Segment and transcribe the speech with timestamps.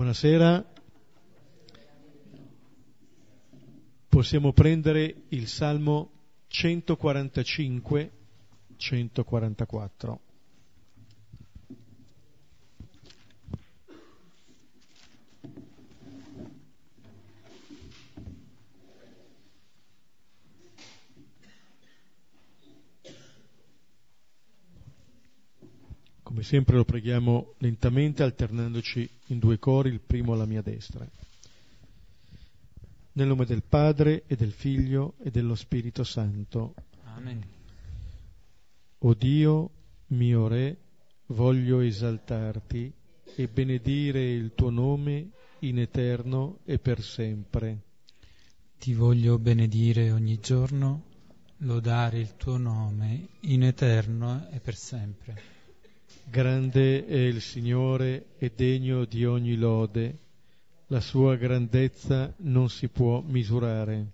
[0.00, 0.64] Buonasera.
[4.08, 6.10] Possiamo prendere il Salmo
[6.48, 8.10] 145,
[8.76, 10.20] 144.
[26.40, 31.06] Come sempre lo preghiamo lentamente alternandoci in due cori, il primo alla mia destra.
[33.12, 36.74] Nel nome del Padre e del Figlio e dello Spirito Santo.
[37.14, 37.44] Amen.
[39.00, 39.70] O Dio,
[40.06, 40.78] mio Re,
[41.26, 42.90] voglio esaltarti
[43.34, 47.82] e benedire il tuo nome in eterno e per sempre.
[48.78, 51.04] Ti voglio benedire ogni giorno,
[51.58, 55.58] lodare il tuo nome in eterno e per sempre.
[56.30, 60.18] Grande è il Signore e degno di ogni lode,
[60.86, 64.12] la sua grandezza non si può misurare.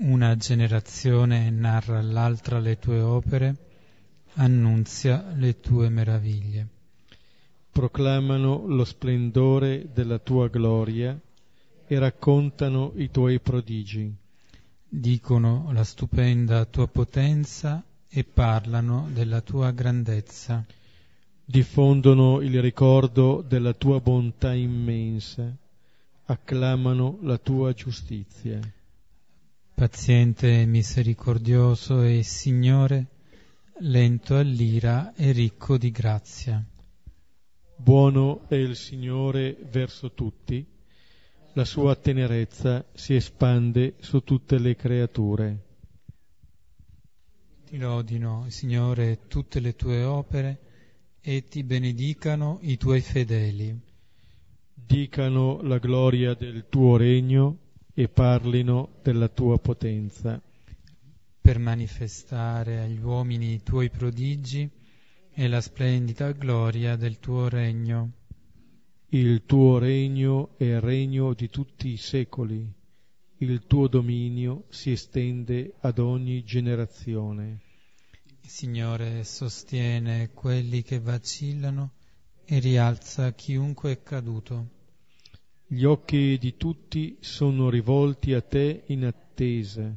[0.00, 3.56] Una generazione narra all'altra le tue opere,
[4.34, 6.66] annunzia le tue meraviglie.
[7.70, 11.16] Proclamano lo splendore della tua gloria
[11.86, 14.12] e raccontano i tuoi prodigi.
[14.88, 20.66] Dicono la stupenda tua potenza e parlano della tua grandezza
[21.50, 25.50] diffondono il ricordo della tua bontà immensa,
[26.26, 28.60] acclamano la tua giustizia.
[29.72, 33.06] Paziente e misericordioso il Signore,
[33.78, 36.62] lento all'ira e ricco di grazia.
[37.76, 40.66] Buono è il Signore verso tutti,
[41.54, 45.64] la sua tenerezza si espande su tutte le creature.
[47.64, 50.66] Ti lodino, Signore, tutte le tue opere,
[51.30, 53.78] e ti benedicano i tuoi fedeli.
[54.72, 57.58] Dicano la gloria del tuo regno
[57.92, 60.40] e parlino della tua potenza.
[61.42, 64.66] Per manifestare agli uomini i tuoi prodigi
[65.30, 68.12] e la splendida gloria del tuo regno.
[69.08, 72.66] Il tuo regno è il regno di tutti i secoli,
[73.36, 77.67] il tuo dominio si estende ad ogni generazione.
[78.48, 81.92] Signore sostiene quelli che vacillano
[82.46, 84.68] e rialza chiunque è caduto.
[85.66, 89.94] Gli occhi di tutti sono rivolti a te in attesa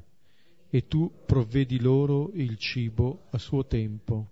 [0.69, 4.31] e tu provvedi loro il cibo a suo tempo.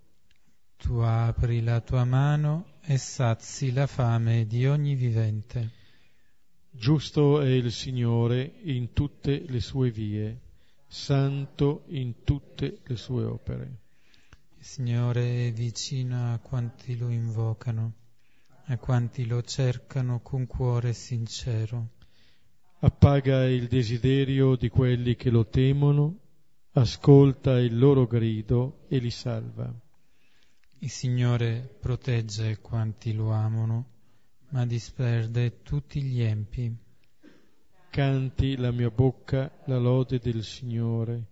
[0.76, 5.72] Tu apri la tua mano e sazi la fame di ogni vivente.
[6.70, 10.40] Giusto è il Signore in tutte le sue vie,
[10.88, 13.88] santo in tutte le sue opere.
[14.60, 17.94] Il Signore è vicino a quanti lo invocano,
[18.66, 21.92] a quanti lo cercano con cuore sincero.
[22.80, 26.20] Appaga il desiderio di quelli che lo temono,
[26.74, 29.74] ascolta il loro grido e li salva.
[30.80, 33.86] Il Signore protegge quanti lo amano,
[34.50, 36.76] ma disperde tutti gli empi.
[37.90, 41.29] Canti la mia bocca la lode del Signore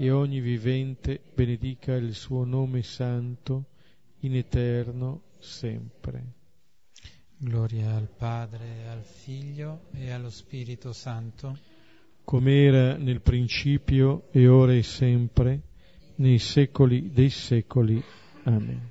[0.00, 3.66] e ogni vivente benedica il suo nome santo
[4.20, 6.24] in eterno sempre.
[7.36, 11.58] Gloria al Padre, al Figlio e allo Spirito Santo,
[12.24, 15.60] come era nel principio e ora e sempre,
[16.14, 18.02] nei secoli dei secoli.
[18.44, 18.90] Amen.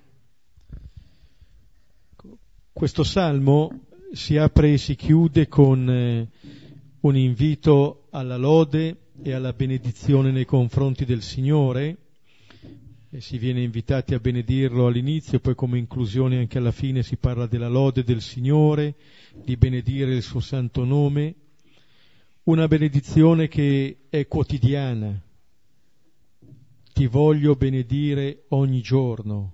[2.72, 6.30] Questo salmo si apre e si chiude con eh,
[7.00, 11.98] un invito alla lode e alla benedizione nei confronti del Signore,
[13.12, 17.48] e si viene invitati a benedirlo all'inizio, poi come inclusione anche alla fine si parla
[17.48, 18.96] della lode del Signore,
[19.34, 21.36] di benedire il suo santo nome,
[22.44, 25.20] una benedizione che è quotidiana.
[26.94, 29.54] Ti voglio benedire ogni giorno,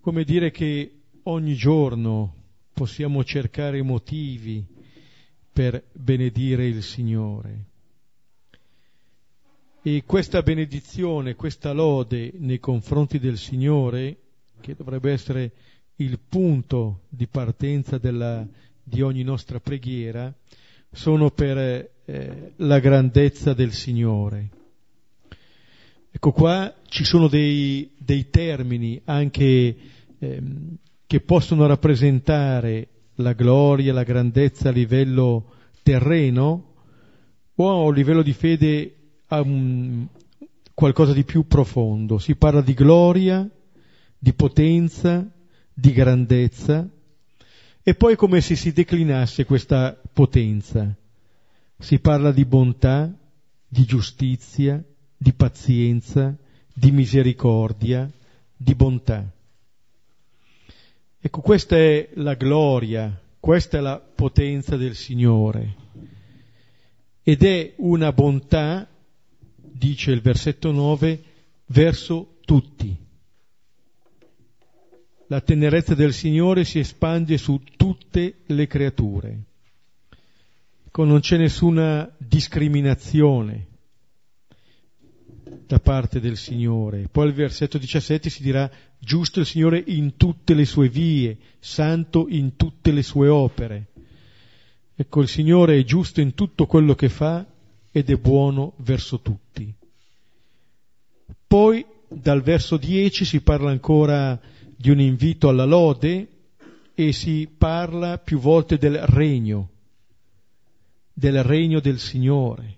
[0.00, 2.34] come dire che ogni giorno
[2.72, 4.64] possiamo cercare motivi
[5.52, 7.69] per benedire il Signore.
[9.82, 14.14] E questa benedizione, questa lode nei confronti del Signore,
[14.60, 15.52] che dovrebbe essere
[15.96, 18.46] il punto di partenza della,
[18.82, 20.30] di ogni nostra preghiera,
[20.92, 24.50] sono per eh, la grandezza del Signore.
[26.10, 29.76] Ecco qua ci sono dei, dei termini anche
[30.18, 30.76] ehm,
[31.06, 36.74] che possono rappresentare la gloria, la grandezza a livello terreno
[37.54, 38.96] o a livello di fede
[39.30, 40.06] a un,
[40.74, 42.18] qualcosa di più profondo.
[42.18, 43.48] Si parla di gloria,
[44.18, 45.28] di potenza,
[45.72, 46.88] di grandezza
[47.82, 50.94] E poi come se si declinasse questa potenza.
[51.78, 53.10] Si parla di bontà,
[53.66, 54.82] di giustizia,
[55.16, 56.36] di pazienza,
[56.74, 58.08] di misericordia,
[58.54, 59.26] di bontà.
[61.22, 65.76] Ecco, questa è la gloria, questa è la potenza del Signore.
[67.22, 68.88] Ed è una bontà,
[69.80, 71.22] dice il versetto 9,
[71.68, 72.94] verso tutti.
[75.28, 79.38] La tenerezza del Signore si espande su tutte le creature.
[80.86, 83.68] Ecco, non c'è nessuna discriminazione
[85.66, 87.08] da parte del Signore.
[87.10, 92.26] Poi al versetto 17 si dirà giusto il Signore in tutte le sue vie, santo
[92.28, 93.86] in tutte le sue opere.
[94.94, 97.46] Ecco, il Signore è giusto in tutto quello che fa
[97.90, 99.72] ed è buono verso tutti.
[101.46, 104.40] Poi dal verso 10 si parla ancora
[104.76, 106.28] di un invito alla lode
[106.94, 109.70] e si parla più volte del regno,
[111.12, 112.76] del regno del Signore,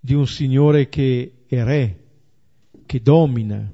[0.00, 2.04] di un Signore che è re,
[2.86, 3.72] che domina.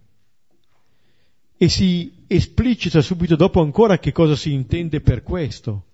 [1.56, 5.84] E si esplicita subito dopo ancora che cosa si intende per questo.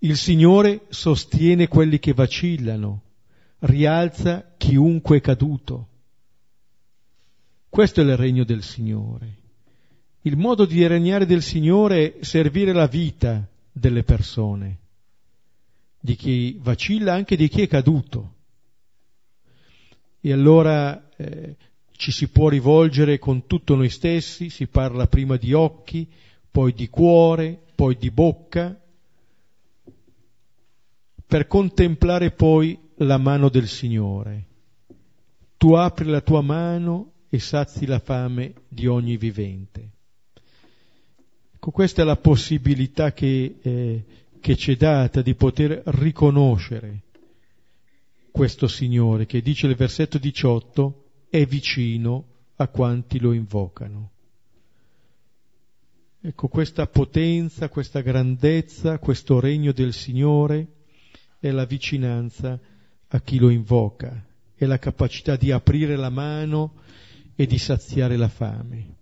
[0.00, 3.02] Il Signore sostiene quelli che vacillano,
[3.60, 5.88] rialza chiunque è caduto.
[7.68, 9.36] Questo è il regno del Signore.
[10.22, 14.78] Il modo di regnare del Signore è servire la vita delle persone,
[16.00, 18.36] di chi vacilla, anche di chi è caduto
[20.20, 21.56] e allora eh,
[21.92, 26.08] ci si può rivolgere con tutto noi stessi, si parla prima di occhi,
[26.50, 28.78] poi di cuore, poi di bocca,
[31.26, 34.46] per contemplare poi la mano del Signore.
[35.56, 39.90] Tu apri la tua mano e sazi la fame di ogni vivente.
[41.54, 44.04] Ecco, questa è la possibilità che, eh,
[44.40, 47.02] che ci è data di poter riconoscere
[48.30, 52.24] questo Signore che dice nel versetto 18 è vicino
[52.56, 54.10] a quanti lo invocano.
[56.20, 60.66] Ecco questa potenza, questa grandezza, questo regno del Signore
[61.40, 62.58] è la vicinanza
[63.08, 64.24] a chi lo invoca,
[64.54, 66.74] è la capacità di aprire la mano
[67.34, 68.96] e di saziare la fame,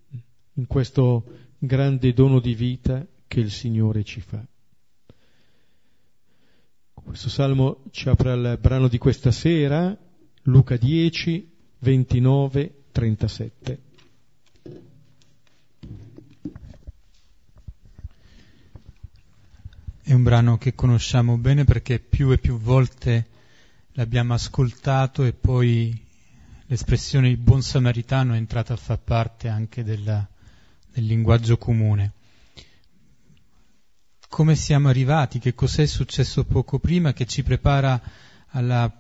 [0.54, 1.24] in questo
[1.58, 4.44] grande dono di vita che il Signore ci fa.
[6.92, 9.96] Questo salmo ci apre al brano di questa sera,
[10.42, 13.80] Luca 10, 29, 37.
[20.02, 23.26] È un brano che conosciamo bene perché più e più volte
[23.96, 25.98] l'abbiamo ascoltato e poi
[26.66, 30.26] l'espressione il buon samaritano è entrata a far parte anche della,
[30.92, 32.12] del linguaggio comune
[34.28, 37.98] come siamo arrivati, che cos'è successo poco prima che ci prepara
[38.48, 38.92] alla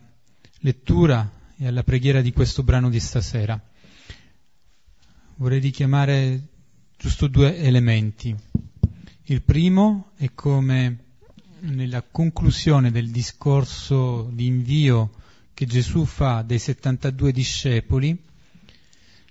[0.60, 3.60] lettura e alla preghiera di questo brano di stasera.
[5.34, 6.40] Vorrei richiamare
[6.96, 8.34] giusto due elementi.
[9.24, 11.04] Il primo è come
[11.66, 15.10] nella conclusione del discorso di invio
[15.52, 18.16] che Gesù fa dei 72 discepoli,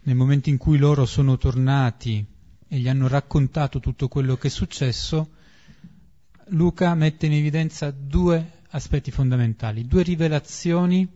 [0.04, 2.26] nel momento in cui loro sono tornati
[2.68, 5.30] e gli hanno raccontato tutto quello che è successo,
[6.50, 11.08] Luca mette in evidenza due aspetti fondamentali, due rivelazioni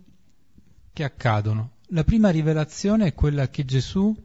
[0.93, 1.71] che accadono.
[1.89, 4.15] La prima rivelazione è quella che Gesù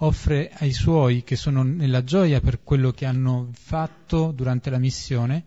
[0.00, 5.44] offre ai suoi che sono nella gioia per quello che hanno fatto durante la missione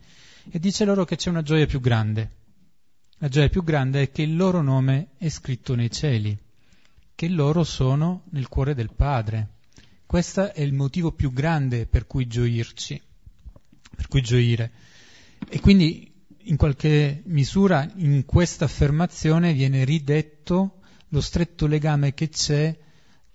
[0.51, 2.37] e dice loro che c'è una gioia più grande.
[3.19, 6.37] La gioia più grande è che il loro nome è scritto nei cieli,
[7.13, 9.57] che loro sono nel cuore del Padre.
[10.05, 12.99] Questo è il motivo più grande per cui gioirci,
[13.95, 14.71] per cui gioire.
[15.49, 16.11] E quindi
[16.43, 20.79] in qualche misura in questa affermazione viene ridetto
[21.09, 22.75] lo stretto legame che c'è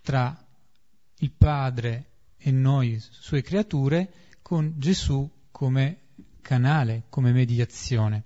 [0.01, 0.37] tra
[1.19, 2.07] il Padre
[2.37, 6.04] e noi, sue creature, con Gesù come
[6.45, 8.25] canale, come mediazione.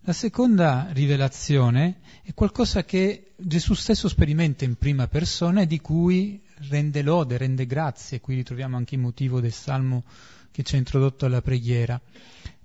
[0.00, 6.42] La seconda rivelazione è qualcosa che Gesù stesso sperimenta in prima persona e di cui
[6.68, 8.20] rende lode, rende grazie.
[8.20, 10.02] Qui ritroviamo anche il motivo del salmo
[10.50, 11.98] che ci ha introdotto alla preghiera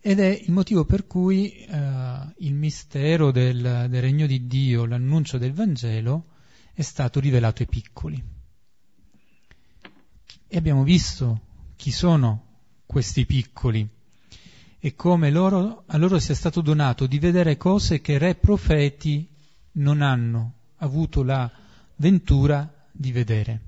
[0.02, 5.38] ed è il motivo per cui eh, il mistero del, del regno di Dio, l'annuncio
[5.38, 6.26] del Vangelo,
[6.74, 8.24] è stato rivelato ai piccoli.
[10.48, 11.42] E abbiamo visto
[11.76, 12.46] chi sono
[12.86, 13.88] questi piccoli
[14.80, 19.28] e come loro, a loro sia stato donato di vedere cose che re profeti
[19.74, 21.52] non hanno avuto la
[21.98, 23.62] ventura di vedere.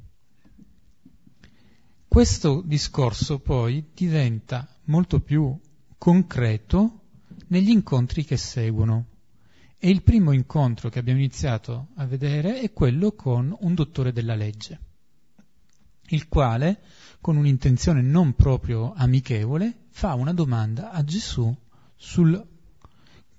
[2.08, 5.58] Questo discorso poi diventa molto più
[5.98, 7.00] concreto
[7.48, 9.06] negli incontri che seguono.
[9.78, 14.36] E il primo incontro che abbiamo iniziato a vedere è quello con un dottore della
[14.36, 14.80] legge,
[16.10, 16.82] il quale,
[17.22, 21.56] con un'intenzione non proprio amichevole, fa una domanda a Gesù
[21.96, 22.48] sul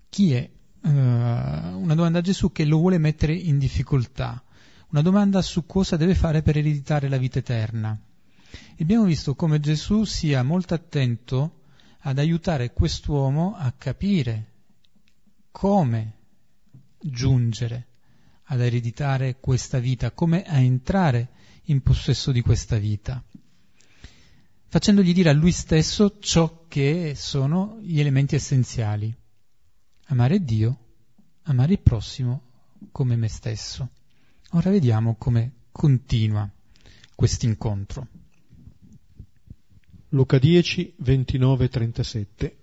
[0.08, 0.48] chi è,
[0.82, 4.42] uh, una domanda a Gesù che lo vuole mettere in difficoltà,
[4.90, 7.98] una domanda su cosa deve fare per ereditare la vita eterna.
[8.78, 11.60] Abbiamo visto come Gesù sia molto attento
[12.00, 14.50] ad aiutare quest'uomo a capire
[15.50, 16.12] come
[17.00, 17.86] giungere
[18.44, 21.30] ad ereditare questa vita, come a entrare
[21.66, 23.22] in possesso di questa vita,
[24.72, 29.14] facendogli dire a lui stesso ciò che sono gli elementi essenziali.
[30.06, 30.78] Amare Dio,
[31.42, 32.44] amare il prossimo
[32.90, 33.90] come me stesso.
[34.52, 36.50] Ora vediamo come continua
[37.14, 38.08] questo incontro.
[40.08, 42.56] Luca 10, 29, 37.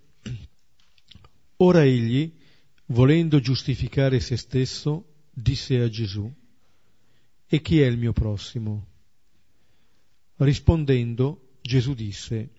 [1.58, 2.36] Ora egli,
[2.88, 6.28] volendo giustificare se stesso, disse a Gesù,
[7.46, 8.88] E chi è il mio prossimo?
[10.38, 12.50] Rispondendo, Gesù disse,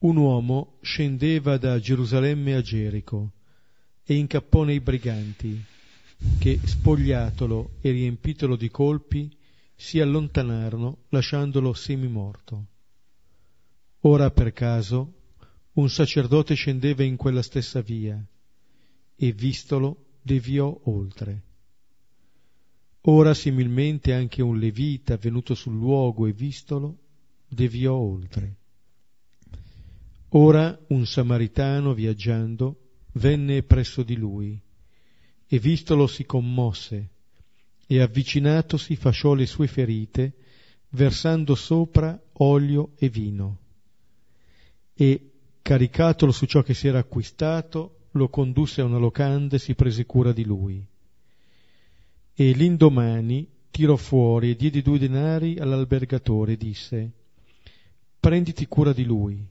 [0.00, 3.30] Un uomo scendeva da Gerusalemme a Gerico
[4.04, 5.58] e incappò nei briganti,
[6.38, 9.34] che, spogliatolo e riempitolo di colpi,
[9.74, 12.66] si allontanarono lasciandolo semimorto.
[14.00, 15.14] Ora per caso
[15.72, 18.22] un sacerdote scendeva in quella stessa via
[19.16, 21.42] e vistolo deviò oltre.
[23.06, 27.06] Ora similmente anche un levita venuto sul luogo e vistolo
[27.48, 28.56] deviò oltre.
[30.30, 32.80] Ora un samaritano viaggiando
[33.12, 34.60] venne presso di lui
[35.46, 37.08] e vistolo si commosse
[37.86, 40.34] e avvicinatosi fasciò le sue ferite
[40.90, 43.58] versando sopra olio e vino
[45.00, 45.30] e,
[45.62, 50.06] caricatolo su ciò che si era acquistato, lo condusse a una locanda e si prese
[50.06, 50.84] cura di lui.
[52.34, 57.12] E l'indomani tirò fuori e diede due denari all'albergatore e disse,
[58.20, 59.46] prenditi cura di lui.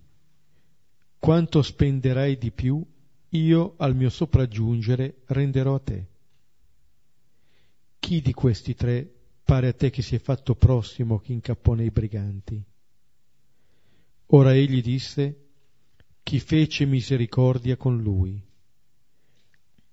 [1.19, 2.85] Quanto spenderai di più,
[3.29, 6.07] io al mio sopraggiungere renderò a te.
[7.99, 9.09] Chi di questi tre
[9.43, 12.63] pare a te che si è fatto prossimo che incappò nei briganti?
[14.27, 15.45] Ora egli disse,
[16.21, 18.41] chi fece misericordia con lui.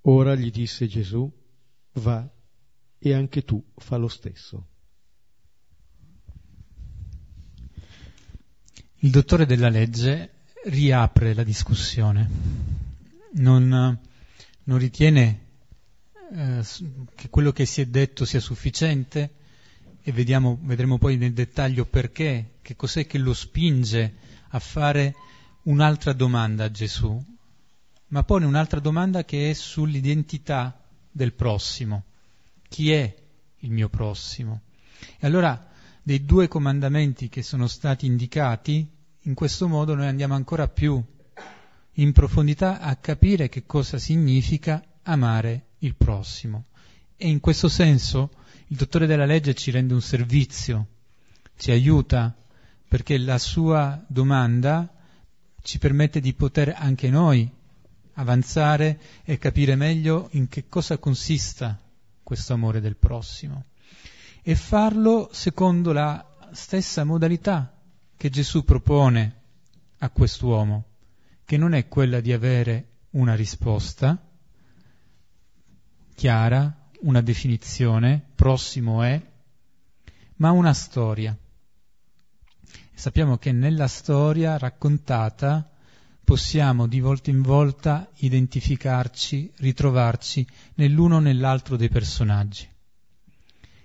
[0.02, 1.30] Ora gli disse Gesù,
[1.92, 2.28] va
[2.98, 4.66] e anche tu fa lo stesso.
[9.04, 10.30] Il dottore della legge
[10.64, 12.26] riapre la discussione,
[13.32, 13.99] non,
[14.62, 15.40] non ritiene
[16.32, 16.64] eh,
[17.14, 19.34] che quello che si è detto sia sufficiente
[20.00, 24.14] e vediamo, vedremo poi nel dettaglio perché, che cos'è che lo spinge
[24.49, 25.14] a fare
[25.64, 27.23] un'altra domanda a Gesù,
[28.06, 32.04] ma pone un'altra domanda che è sull'identità del prossimo.
[32.66, 33.14] Chi è
[33.58, 34.62] il mio prossimo?
[35.18, 38.92] E allora, dei due comandamenti che sono stati indicati,
[39.24, 41.02] in questo modo noi andiamo ancora più
[41.98, 46.64] in profondità a capire che cosa significa amare il prossimo.
[47.16, 48.30] E in questo senso
[48.68, 50.86] il dottore della legge ci rende un servizio,
[51.56, 52.34] ci aiuta
[52.88, 54.92] perché la sua domanda
[55.62, 57.50] ci permette di poter anche noi
[58.14, 61.80] avanzare e capire meglio in che cosa consista
[62.22, 63.64] questo amore del prossimo
[64.42, 67.74] e farlo secondo la stessa modalità
[68.16, 69.42] che Gesù propone
[69.99, 70.85] a quest'uomo,
[71.44, 74.21] che non è quella di avere una risposta
[76.14, 79.21] chiara, una definizione, prossimo è,
[80.37, 81.37] ma una storia
[82.94, 85.68] sappiamo che nella storia raccontata
[86.23, 92.66] possiamo di volta in volta identificarci, ritrovarci nell'uno o nell'altro dei personaggi.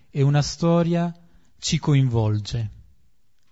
[0.09, 1.13] E una storia
[1.57, 2.69] ci coinvolge.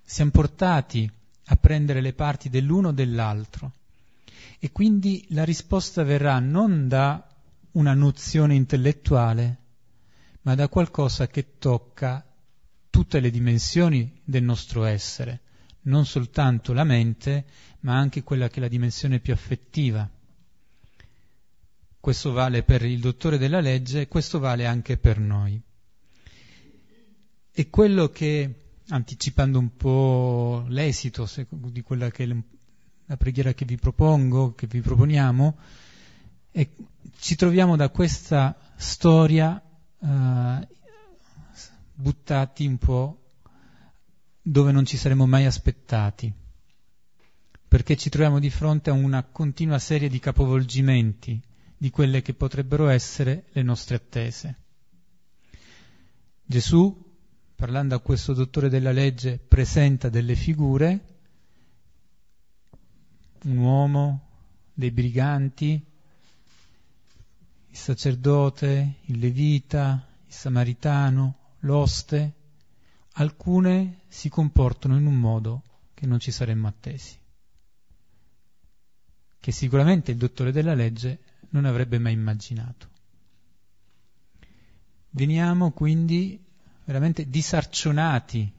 [0.09, 1.11] Siamo portati
[1.47, 3.73] a prendere le parti dell'uno o dell'altro.
[4.57, 7.27] E quindi la risposta verrà non da
[7.71, 9.57] una nozione intellettuale,
[10.43, 12.25] ma da qualcosa che tocca
[12.89, 15.41] tutte le dimensioni del nostro essere,
[15.81, 17.45] non soltanto la mente,
[17.81, 20.09] ma anche quella che è la dimensione più affettiva.
[21.99, 25.61] Questo vale per il dottore della legge questo vale anche per noi.
[27.51, 32.35] E quello che, anticipando un po' l'esito di quella che è
[33.05, 35.57] la preghiera che vi propongo, che vi proponiamo,
[36.51, 36.67] è,
[37.19, 39.61] ci troviamo da questa storia
[39.99, 40.67] uh,
[41.93, 43.21] buttati un po'
[44.41, 46.33] dove non ci saremmo mai aspettati.
[47.67, 51.41] perché ci troviamo di fronte a una continua serie di capovolgimenti
[51.77, 54.55] di quelle che potrebbero essere le nostre attese.
[56.45, 57.06] Gesù,
[57.57, 61.15] parlando a questo dottore della legge, presenta delle figure,
[63.45, 64.27] un uomo,
[64.75, 65.83] dei briganti,
[67.67, 72.33] il sacerdote, il levita, il samaritano, l'oste,
[73.13, 75.63] alcune si comportano in un modo
[75.95, 77.17] che non ci saremmo attesi,
[79.39, 82.87] che sicuramente il dottore della legge non avrebbe mai immaginato.
[85.09, 86.45] Veniamo quindi
[86.87, 88.49] veramente disarcionati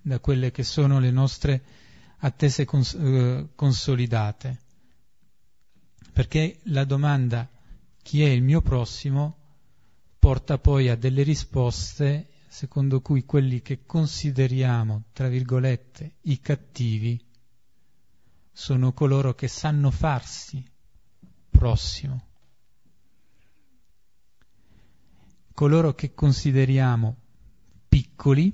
[0.00, 1.64] da quelle che sono le nostre
[2.18, 4.60] attese cons- eh, consolidate,
[6.12, 7.50] perché la domanda
[8.02, 9.36] chi è il mio prossimo
[10.16, 17.20] porta poi a delle risposte secondo cui quelli che consideriamo, tra virgolette, i cattivi,
[18.52, 20.64] sono coloro che sanno farsi
[21.50, 22.26] prossimo.
[25.52, 27.22] Coloro che consideriamo
[27.94, 28.52] piccoli,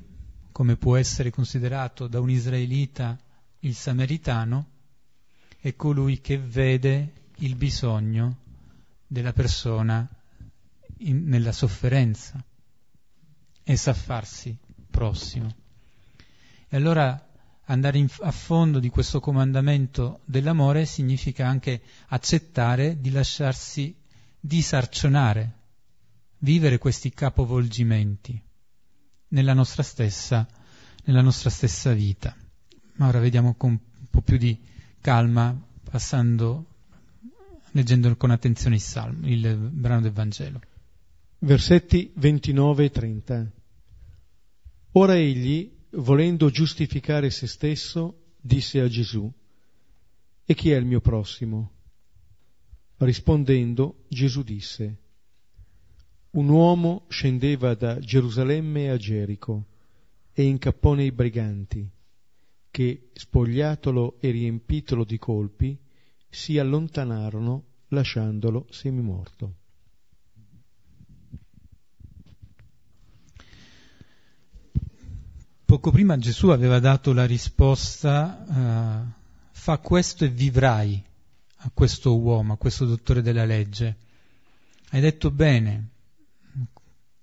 [0.53, 3.19] come può essere considerato da un israelita
[3.61, 4.67] il samaritano,
[5.59, 8.37] è colui che vede il bisogno
[9.07, 10.07] della persona
[10.99, 12.45] in, nella sofferenza
[13.63, 14.55] e sa farsi
[14.91, 15.55] prossimo.
[16.69, 17.27] E allora
[17.65, 23.97] andare in, a fondo di questo comandamento dell'amore significa anche accettare di lasciarsi
[24.39, 25.53] disarcionare,
[26.41, 28.49] vivere questi capovolgimenti
[29.31, 30.47] nella nostra stessa,
[31.05, 32.37] nella nostra stessa vita.
[32.95, 34.59] Ma ora vediamo con un po' più di
[35.01, 36.67] calma, passando,
[37.73, 40.61] leggendo con attenzione il, salmo, il brano del Vangelo.
[41.39, 43.51] Versetti 29 e 30.
[44.93, 49.31] Ora egli, volendo giustificare se stesso, disse a Gesù,
[50.45, 51.71] E chi è il mio prossimo?
[52.99, 54.97] Rispondendo, Gesù disse,
[56.33, 59.65] Un uomo scendeva da Gerusalemme a Gerico
[60.33, 61.89] e incappò nei briganti,
[62.71, 65.77] che, spogliatolo e riempitolo di colpi,
[66.29, 69.55] si allontanarono lasciandolo semimorto.
[75.65, 81.01] Poco prima Gesù aveva dato la risposta, uh, fa questo e vivrai
[81.63, 83.97] a questo uomo, a questo dottore della legge.
[84.91, 85.91] Hai detto bene,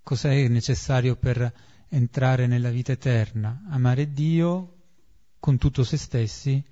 [0.08, 1.54] cos'è necessario per
[1.90, 3.66] entrare nella vita eterna?
[3.68, 4.76] Amare Dio
[5.38, 6.64] con tutto se stessi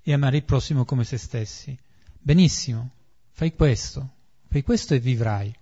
[0.00, 1.76] e amare il prossimo come se stessi.
[2.20, 2.92] Benissimo,
[3.32, 4.10] fai questo,
[4.46, 5.52] fai questo e vivrai.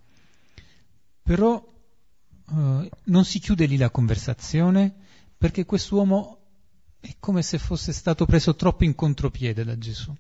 [1.22, 4.94] Però uh, non si chiude lì la conversazione,
[5.38, 6.38] perché quest'uomo
[7.00, 10.14] è come se fosse stato preso troppo in contropiede da Gesù.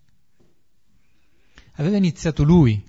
[1.72, 2.82] Aveva iniziato lui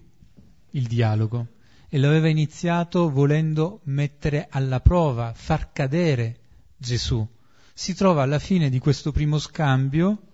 [0.70, 1.56] il dialogo
[1.94, 6.40] e lo aveva iniziato volendo mettere alla prova, far cadere
[6.76, 7.24] Gesù.
[7.72, 10.30] Si trova alla fine di questo primo scambio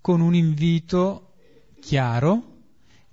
[0.00, 1.34] con un invito
[1.80, 2.60] chiaro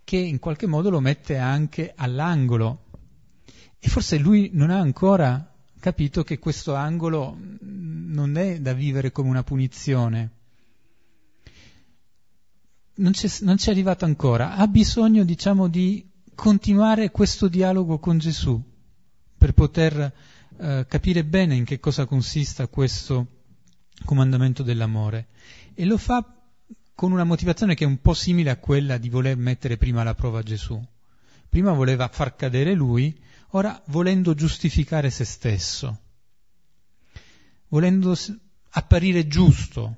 [0.05, 2.85] che in qualche modo lo mette anche all'angolo.
[3.77, 9.27] E forse lui non ha ancora capito che questo angolo non è da vivere come
[9.27, 10.31] una punizione.
[12.93, 16.08] Non non c'è arrivato ancora, ha bisogno, diciamo, di
[16.39, 18.63] continuare questo dialogo con Gesù
[19.37, 20.13] per poter
[20.57, 23.27] eh, capire bene in che cosa consista questo
[24.05, 25.27] comandamento dell'amore.
[25.73, 26.25] E lo fa
[26.95, 30.15] con una motivazione che è un po' simile a quella di voler mettere prima alla
[30.15, 30.81] prova Gesù.
[31.49, 35.99] Prima voleva far cadere lui, ora volendo giustificare se stesso,
[37.67, 38.15] volendo
[38.69, 39.95] apparire giusto,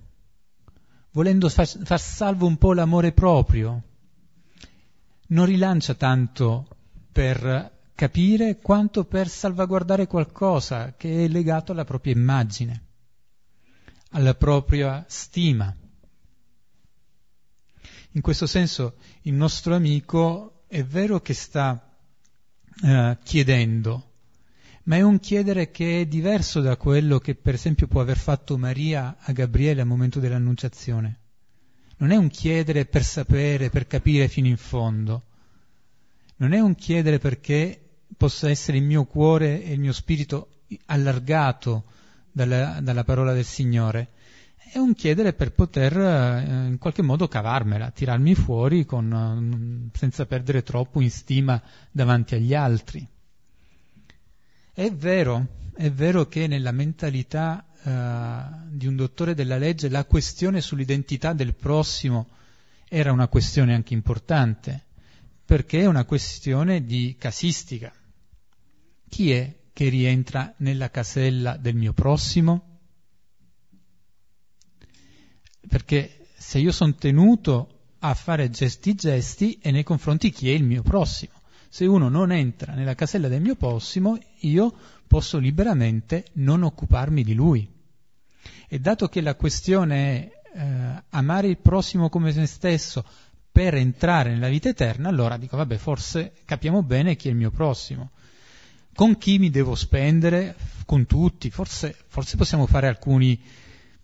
[1.11, 3.83] volendo far, far salvo un po' l'amore proprio,
[5.31, 6.67] non rilancia tanto
[7.11, 12.83] per capire quanto per salvaguardare qualcosa che è legato alla propria immagine,
[14.11, 15.75] alla propria stima.
[18.13, 21.95] In questo senso il nostro amico è vero che sta
[22.83, 24.11] eh, chiedendo,
[24.83, 28.57] ma è un chiedere che è diverso da quello che per esempio può aver fatto
[28.57, 31.20] Maria a Gabriele al momento dell'annunciazione.
[32.01, 35.23] Non è un chiedere per sapere, per capire fino in fondo.
[36.37, 37.79] Non è un chiedere perché
[38.17, 40.49] possa essere il mio cuore e il mio spirito
[40.87, 41.85] allargato
[42.31, 44.09] dalla, dalla parola del Signore,
[44.71, 50.25] è un chiedere per poter eh, in qualche modo cavarmela, tirarmi fuori con, eh, senza
[50.25, 51.61] perdere troppo in stima
[51.91, 53.05] davanti agli altri.
[54.73, 60.61] È vero, è vero che nella mentalità eh, di un dottore della legge la questione
[60.61, 62.29] sull'identità del prossimo
[62.87, 64.85] era una questione anche importante,
[65.45, 67.93] perché è una questione di casistica.
[69.07, 72.79] Chi è che rientra nella casella del mio prossimo?
[75.67, 80.63] Perché se io sono tenuto a fare gesti gesti e nei confronti chi è il
[80.63, 81.33] mio prossimo.
[81.69, 84.75] Se uno non entra nella casella del mio prossimo, io
[85.11, 87.69] posso liberamente non occuparmi di lui.
[88.69, 93.03] E dato che la questione è eh, amare il prossimo come se stesso
[93.51, 97.51] per entrare nella vita eterna, allora dico, vabbè, forse capiamo bene chi è il mio
[97.51, 98.11] prossimo.
[98.95, 100.55] Con chi mi devo spendere?
[100.85, 101.49] Con tutti.
[101.49, 103.37] Forse, forse possiamo fare alcuni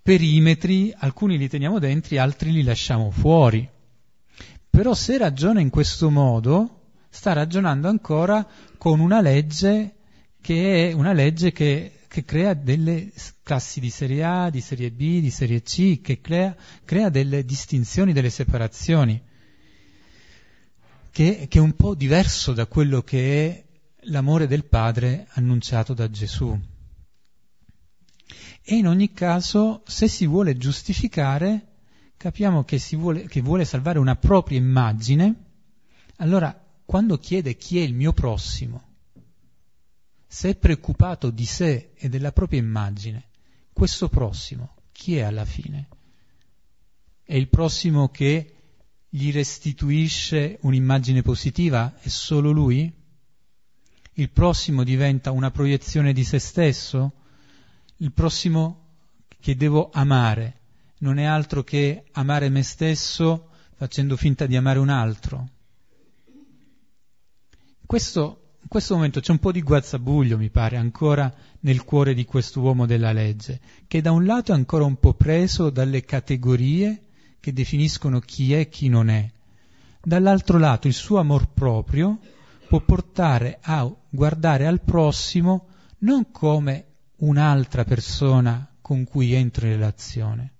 [0.01, 3.65] perimetri, alcuni li teniamo dentro, altri li lasciamo fuori.
[4.69, 8.45] Però se ragiona in questo modo, sta ragionando ancora
[8.77, 9.96] con una legge
[10.47, 13.11] che è una legge che, che crea delle
[13.43, 16.55] classi di serie A, di serie B, di serie C, che crea,
[16.85, 19.21] crea delle distinzioni, delle separazioni,
[21.11, 23.63] che, che è un po' diverso da quello che è
[24.03, 26.57] l'amore del Padre annunciato da Gesù.
[28.63, 31.73] E in ogni caso, se si vuole giustificare,
[32.15, 35.35] capiamo che, vuole, che vuole salvare una propria immagine,
[36.19, 38.86] allora quando chiede chi è il mio prossimo,
[40.27, 43.29] se è preoccupato di sé e della propria immagine,
[43.71, 45.87] questo prossimo, chi è alla fine?
[47.23, 48.55] È il prossimo che
[49.09, 51.97] gli restituisce un'immagine positiva?
[51.99, 52.91] È solo lui?
[54.13, 57.13] Il prossimo diventa una proiezione di se stesso?
[57.97, 58.85] Il prossimo
[59.39, 60.59] che devo amare
[60.99, 65.49] non è altro che amare me stesso facendo finta di amare un altro.
[67.85, 72.25] Questo, in questo momento c'è un po' di guazzabuglio, mi pare, ancora nel cuore di
[72.25, 77.03] quest'uomo della legge, che da un lato è ancora un po' preso dalle categorie
[77.39, 79.31] che definiscono chi è e chi non è.
[80.03, 82.19] Dall'altro lato il suo amor proprio
[82.67, 85.67] può portare a guardare al prossimo
[85.99, 86.87] non come
[87.19, 90.53] un'altra persona con cui entro in relazione,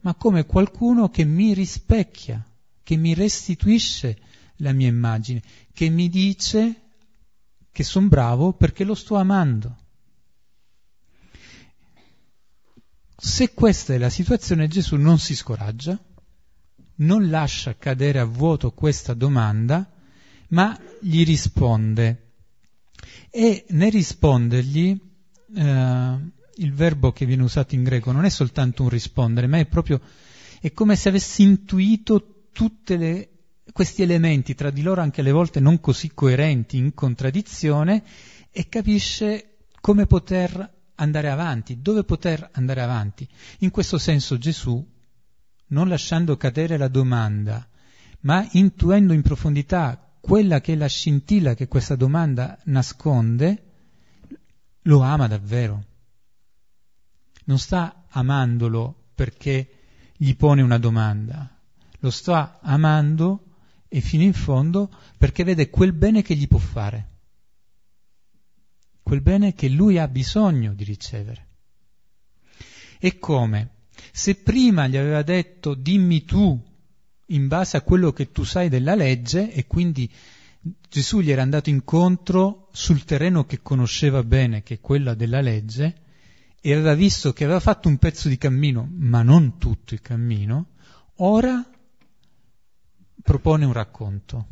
[0.00, 2.44] ma come qualcuno che mi rispecchia,
[2.82, 4.18] che mi restituisce
[4.56, 5.40] la mia immagine,
[5.72, 6.80] che mi dice
[7.76, 9.76] che sono bravo perché lo sto amando.
[13.14, 16.02] Se questa è la situazione, Gesù non si scoraggia,
[16.94, 19.92] non lascia cadere a vuoto questa domanda,
[20.48, 22.30] ma gli risponde.
[23.28, 24.98] E nel rispondergli
[25.54, 26.18] eh,
[26.54, 30.00] il verbo che viene usato in greco non è soltanto un rispondere, ma è proprio
[30.62, 32.94] è come se avessi intuito tutti
[33.72, 38.02] questi elementi, tra di loro anche alle volte non così coerenti, in contraddizione,
[38.50, 43.28] e capisce come poter andare avanti, dove poter andare avanti.
[43.60, 44.84] In questo senso Gesù,
[45.68, 47.68] non lasciando cadere la domanda,
[48.20, 53.62] ma intuendo in profondità quella che è la scintilla che questa domanda nasconde,
[54.82, 55.84] lo ama davvero.
[57.44, 59.70] Non sta amandolo perché
[60.16, 61.48] gli pone una domanda,
[62.00, 63.45] lo sta amando
[63.88, 67.08] e fino in fondo perché vede quel bene che gli può fare,
[69.02, 71.46] quel bene che lui ha bisogno di ricevere.
[72.98, 73.70] E come?
[74.12, 76.60] Se prima gli aveva detto dimmi tu
[77.26, 80.10] in base a quello che tu sai della legge e quindi
[80.88, 86.02] Gesù gli era andato incontro sul terreno che conosceva bene, che è quella della legge,
[86.60, 90.70] e aveva visto che aveva fatto un pezzo di cammino, ma non tutto il cammino,
[91.16, 91.64] ora
[93.22, 94.46] propone un racconto.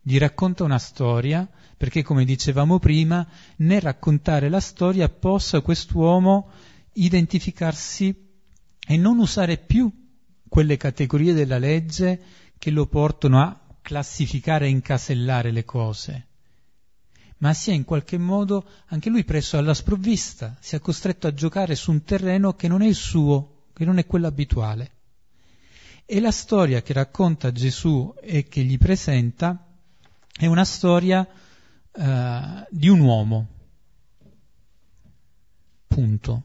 [0.00, 3.26] Gli racconta una storia, perché come dicevamo prima,
[3.58, 6.50] nel raccontare la storia possa quest'uomo
[6.94, 8.30] identificarsi
[8.84, 9.90] e non usare più
[10.48, 12.20] quelle categorie della legge
[12.58, 16.26] che lo portano a classificare e incasellare le cose,
[17.38, 21.90] ma sia in qualche modo anche lui preso alla sprovvista, sia costretto a giocare su
[21.90, 24.90] un terreno che non è il suo, che non è quello abituale.
[26.04, 29.66] E la storia che racconta Gesù e che gli presenta
[30.32, 31.26] è una storia
[31.92, 33.48] uh, di un uomo,
[35.86, 36.42] punto,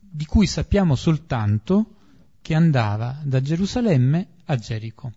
[0.00, 1.96] di cui sappiamo soltanto
[2.42, 5.12] che andava da Gerusalemme a Gerico.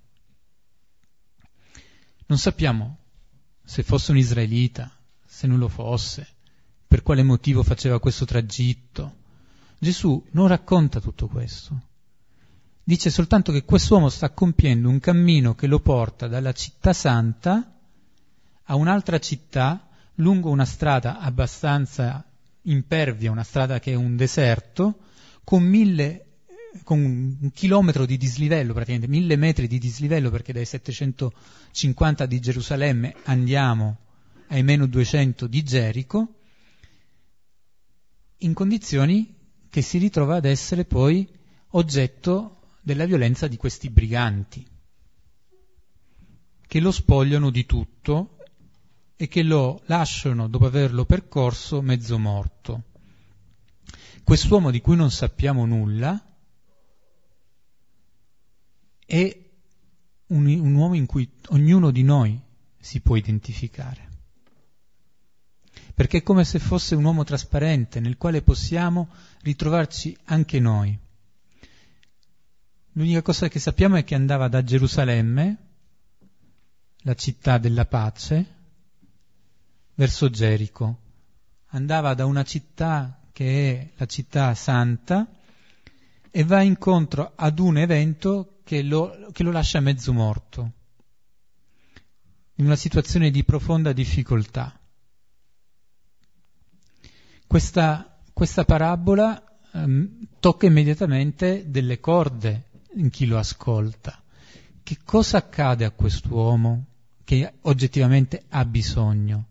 [2.28, 2.98] Non sappiamo
[3.64, 4.90] se fosse un israelita,
[5.26, 6.28] se non lo fosse,
[6.88, 9.24] per quale motivo faceva questo tragitto.
[9.78, 11.94] Gesù non racconta tutto questo.
[12.88, 17.74] Dice soltanto che quest'uomo sta compiendo un cammino che lo porta dalla città santa
[18.66, 22.24] a un'altra città lungo una strada abbastanza
[22.62, 25.00] impervia, una strada che è un deserto,
[25.44, 26.26] con mille
[26.84, 33.16] con un chilometro di dislivello, praticamente mille metri di dislivello, perché dai 750 di Gerusalemme
[33.24, 33.98] andiamo
[34.50, 36.34] ai meno 200 di Gerico,
[38.38, 39.34] in condizioni
[39.72, 41.28] che si ritrova ad essere poi
[41.70, 42.55] oggetto
[42.86, 44.64] della violenza di questi briganti,
[46.68, 48.38] che lo spogliano di tutto
[49.16, 52.84] e che lo lasciano, dopo averlo percorso, mezzo morto.
[54.24, 56.24] Quest'uomo di cui non sappiamo nulla
[59.04, 59.50] è
[60.28, 62.40] un, un uomo in cui ognuno di noi
[62.78, 64.10] si può identificare
[65.96, 69.08] perché è come se fosse un uomo trasparente nel quale possiamo
[69.42, 71.00] ritrovarci anche noi.
[72.98, 75.58] L'unica cosa che sappiamo è che andava da Gerusalemme,
[77.00, 78.54] la città della pace,
[79.96, 81.00] verso Gerico.
[81.72, 85.28] Andava da una città che è la città santa
[86.32, 90.72] e va incontro ad un evento che lo, che lo lascia mezzo morto,
[92.56, 94.80] in una situazione di profonda difficoltà.
[97.46, 102.65] Questa, questa parabola ehm, tocca immediatamente delle corde
[102.96, 104.22] in chi lo ascolta.
[104.84, 106.86] Che cosa accade a quest'uomo
[107.24, 109.48] che oggettivamente ha bisogno?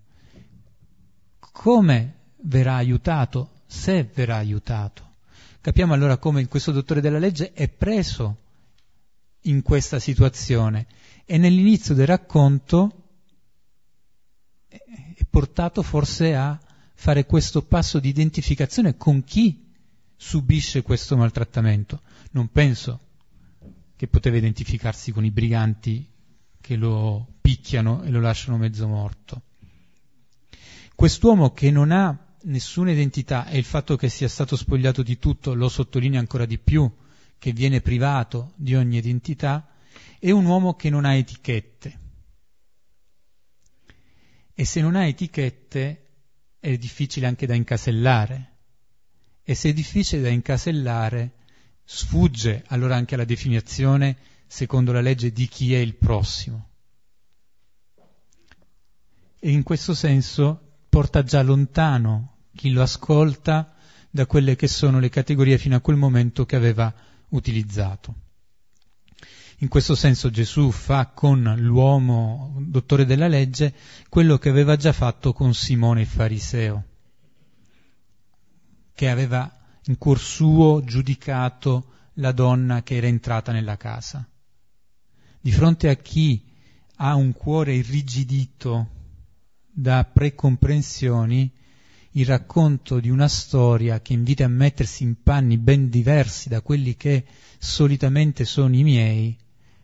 [1.38, 3.50] Come verrà aiutato?
[3.66, 5.12] Se verrà aiutato.
[5.60, 8.36] Capiamo allora come questo dottore della legge è preso
[9.42, 10.86] in questa situazione
[11.24, 13.02] e nell'inizio del racconto
[14.68, 16.58] è portato forse a
[16.94, 19.72] fare questo passo di identificazione con chi
[20.16, 22.02] subisce questo maltrattamento.
[22.32, 23.00] Non penso
[24.04, 26.06] che poteva identificarsi con i briganti
[26.60, 29.42] che lo picchiano e lo lasciano mezzo morto.
[30.94, 35.54] Quest'uomo che non ha nessuna identità e il fatto che sia stato spogliato di tutto
[35.54, 36.90] lo sottolinea ancora di più,
[37.38, 39.70] che viene privato di ogni identità,
[40.18, 42.00] è un uomo che non ha etichette.
[44.52, 46.08] E se non ha etichette
[46.58, 48.52] è difficile anche da incasellare.
[49.42, 51.43] E se è difficile da incasellare,
[51.84, 54.16] sfugge allora anche alla definizione,
[54.46, 56.70] secondo la legge, di chi è il prossimo.
[59.38, 63.74] E in questo senso porta già lontano chi lo ascolta
[64.10, 66.92] da quelle che sono le categorie fino a quel momento che aveva
[67.30, 68.14] utilizzato.
[69.58, 73.74] In questo senso Gesù fa con l'uomo dottore della legge
[74.08, 76.84] quello che aveva già fatto con Simone il fariseo,
[78.94, 79.53] che aveva
[79.86, 84.26] in cuor suo giudicato la donna che era entrata nella casa.
[85.40, 86.42] Di fronte a chi
[86.96, 88.90] ha un cuore irrigidito
[89.70, 91.50] da precomprensioni,
[92.12, 96.96] il racconto di una storia che invita a mettersi in panni ben diversi da quelli
[96.96, 97.24] che
[97.58, 99.36] solitamente sono i miei,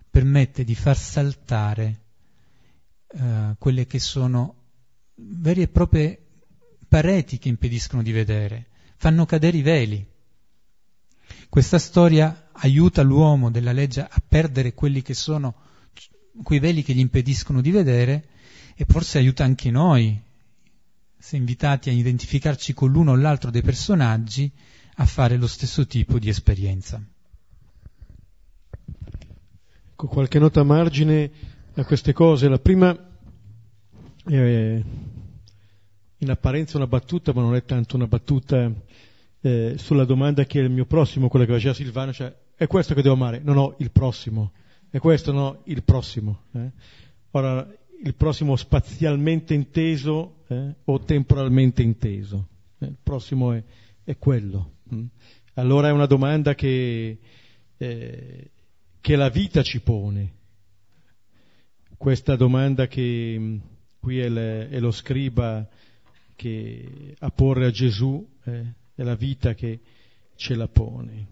[0.08, 2.00] permette di far saltare
[3.08, 4.54] uh, quelle che sono
[5.14, 6.26] vere e proprie
[6.88, 8.69] pareti che impediscono di vedere,
[9.00, 10.06] fanno cadere i veli.
[11.48, 15.54] Questa storia aiuta l'uomo della legge a perdere quelli che sono
[16.42, 18.28] quei veli che gli impediscono di vedere
[18.76, 20.20] e forse aiuta anche noi,
[21.18, 24.52] se invitati a identificarci con l'uno o l'altro dei personaggi,
[24.96, 27.02] a fare lo stesso tipo di esperienza
[29.94, 31.30] qualche nota a margine
[31.74, 32.48] a queste cose.
[32.48, 32.96] La prima
[34.24, 34.82] è
[36.20, 38.72] in apparenza una battuta, ma non è tanto una battuta
[39.40, 42.94] eh, sulla domanda chi è il mio prossimo, quella che faceva Silvano, cioè è questo
[42.94, 43.40] che devo amare?
[43.42, 44.52] No, no, il prossimo.
[44.88, 46.42] È questo, no, il prossimo.
[46.52, 46.70] Eh?
[47.32, 47.66] Ora,
[48.02, 52.48] il prossimo spazialmente inteso eh, o temporalmente inteso.
[52.78, 53.62] Eh, il prossimo è,
[54.04, 54.72] è quello.
[54.94, 55.04] Mm?
[55.54, 57.18] Allora è una domanda che
[57.78, 58.50] eh,
[59.00, 60.32] che la vita ci pone.
[61.96, 63.56] Questa domanda che mm,
[63.98, 65.66] qui è, le, è lo scriba
[66.40, 69.78] che porre a Gesù eh, è la vita che
[70.36, 71.26] ce la pone.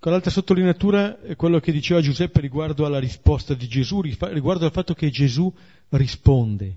[0.00, 4.72] Con l'altra sottolineatura è quello che diceva Giuseppe riguardo alla risposta di Gesù, riguardo al
[4.72, 5.52] fatto che Gesù
[5.90, 6.76] risponde.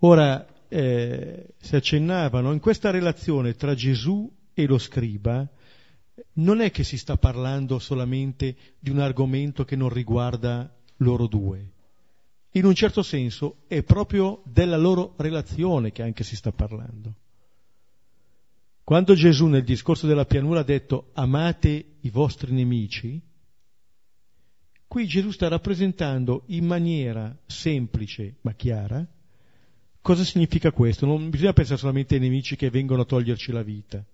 [0.00, 5.48] Ora, eh, si accennavano in questa relazione tra Gesù e lo scriba,
[6.34, 11.74] non è che si sta parlando solamente di un argomento che non riguarda loro due.
[12.56, 17.14] In un certo senso è proprio della loro relazione che anche si sta parlando.
[18.82, 23.20] Quando Gesù nel discorso della pianura ha detto amate i vostri nemici,
[24.86, 29.06] qui Gesù sta rappresentando in maniera semplice ma chiara
[30.00, 31.04] cosa significa questo.
[31.04, 34.04] Non bisogna pensare solamente ai nemici che vengono a toglierci la vita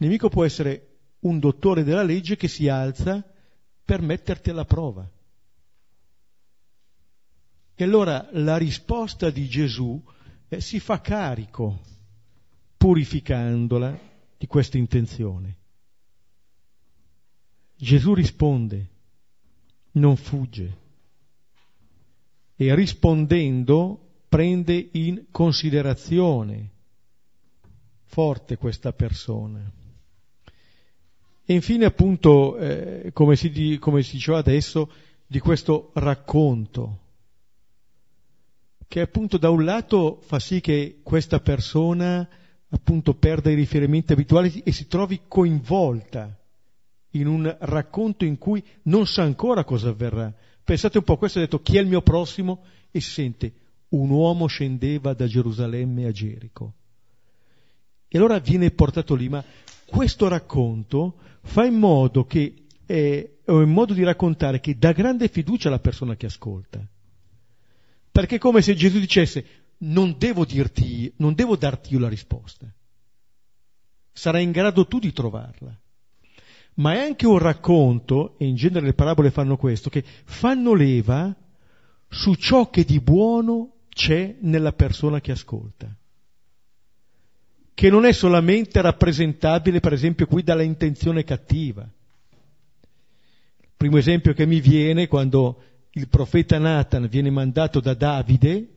[0.00, 0.86] nemico può essere
[1.20, 3.22] un dottore della legge che si alza
[3.84, 5.08] per metterti alla prova.
[7.80, 9.98] E allora la risposta di Gesù
[10.48, 11.80] eh, si fa carico,
[12.76, 13.98] purificandola,
[14.36, 15.56] di questa intenzione.
[17.74, 18.88] Gesù risponde,
[19.92, 20.76] non fugge
[22.54, 26.70] e rispondendo prende in considerazione
[28.04, 29.72] forte questa persona.
[31.46, 34.92] E infine appunto, eh, come, si, come si diceva adesso,
[35.26, 37.08] di questo racconto,
[38.90, 42.28] che appunto da un lato fa sì che questa persona
[42.70, 46.36] appunto perda i riferimenti abituali e si trovi coinvolta
[47.10, 50.34] in un racconto in cui non sa ancora cosa avverrà.
[50.64, 53.52] Pensate un po', questo ha detto chi è il mio prossimo e si sente
[53.90, 56.72] un uomo scendeva da Gerusalemme a Gerico.
[58.08, 59.44] E allora viene portato lì, ma
[59.86, 65.28] questo racconto fa in modo che, eh, è un modo di raccontare che dà grande
[65.28, 66.84] fiducia alla persona che ascolta.
[68.12, 69.44] Perché è come se Gesù dicesse,
[69.78, 72.66] non devo dirti, non devo darti io la risposta.
[74.12, 75.78] Sarai in grado tu di trovarla.
[76.74, 81.34] Ma è anche un racconto, e in genere le parabole fanno questo, che fanno leva
[82.08, 85.94] su ciò che di buono c'è nella persona che ascolta.
[87.72, 91.82] Che non è solamente rappresentabile, per esempio, qui dalla intenzione cattiva.
[93.60, 98.68] Il primo esempio che mi viene quando il profeta Nathan viene mandato da Davide,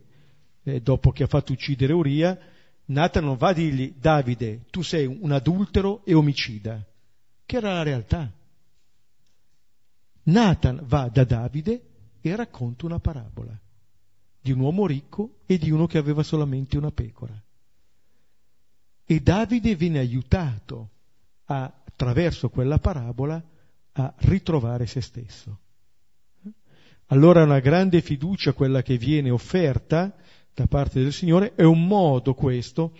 [0.63, 2.37] eh, dopo che ha fatto uccidere Uria,
[2.85, 6.83] Nathan non va a dirgli Davide, tu sei un adultero e omicida,
[7.45, 8.31] che era la realtà.
[10.23, 11.81] Nathan va da Davide
[12.21, 13.57] e racconta una parabola
[14.41, 17.41] di un uomo ricco e di uno che aveva solamente una pecora.
[19.05, 20.89] E Davide viene aiutato
[21.45, 23.41] a, attraverso quella parabola
[23.93, 25.59] a ritrovare se stesso.
[27.13, 30.15] Allora è una grande fiducia quella che viene offerta
[30.51, 32.97] da parte del Signore, è un modo questo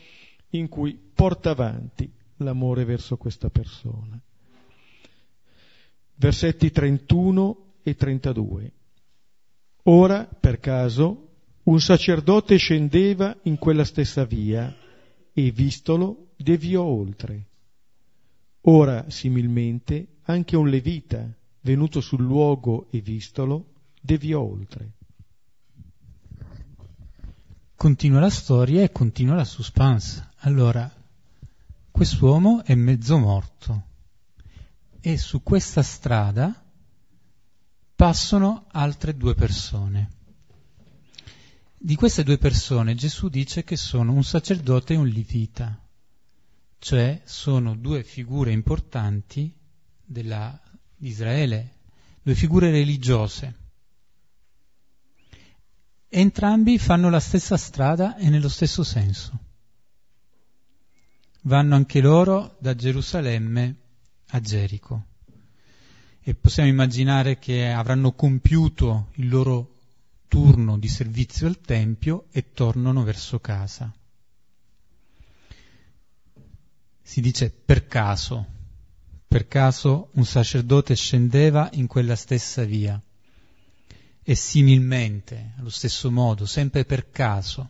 [0.50, 4.22] in cui porta avanti l'amore verso questa persona.
[6.14, 8.72] Versetti 31 e 32.
[9.86, 11.30] Ora, per caso,
[11.64, 14.76] un sacerdote scendeva in quella stessa via
[15.34, 17.48] e vistolo deviò oltre.
[18.62, 21.28] Ora, similmente, anche un levita,
[21.62, 23.72] venuto sul luogo e vistolo,
[24.04, 24.92] deviò oltre.
[27.76, 30.30] Continua la storia e continua la suspense.
[30.40, 30.94] Allora,
[31.90, 33.88] quest'uomo è mezzo morto
[35.00, 36.64] e su questa strada
[37.96, 40.10] passano altre due persone.
[41.78, 45.82] Di queste due persone Gesù dice che sono un sacerdote e un levita,
[46.80, 49.54] cioè sono due figure importanti
[50.04, 50.60] della,
[50.96, 51.76] di Israele,
[52.22, 53.63] due figure religiose.
[56.16, 59.40] Entrambi fanno la stessa strada e nello stesso senso.
[61.42, 63.76] Vanno anche loro da Gerusalemme
[64.28, 65.06] a Gerico.
[66.22, 69.80] E possiamo immaginare che avranno compiuto il loro
[70.28, 73.92] turno di servizio al Tempio e tornano verso casa.
[77.02, 78.46] Si dice per caso,
[79.28, 83.02] per caso un sacerdote scendeva in quella stessa via
[84.24, 87.70] e similmente, allo stesso modo, sempre per caso.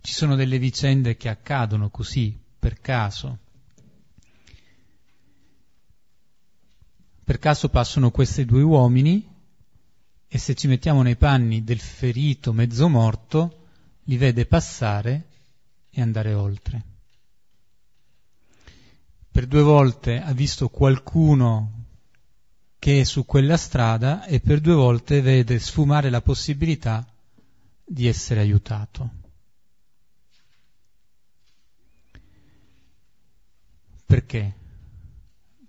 [0.00, 3.38] Ci sono delle vicende che accadono così, per caso.
[7.22, 9.34] Per caso passano questi due uomini
[10.28, 13.66] e se ci mettiamo nei panni del ferito mezzo morto,
[14.04, 15.28] li vede passare
[15.90, 16.84] e andare oltre.
[19.30, 21.75] Per due volte ha visto qualcuno
[22.86, 27.04] che è su quella strada e per due volte vede sfumare la possibilità
[27.84, 29.10] di essere aiutato.
[34.06, 34.54] Perché?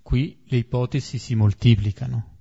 [0.03, 2.37] Qui le ipotesi si moltiplicano.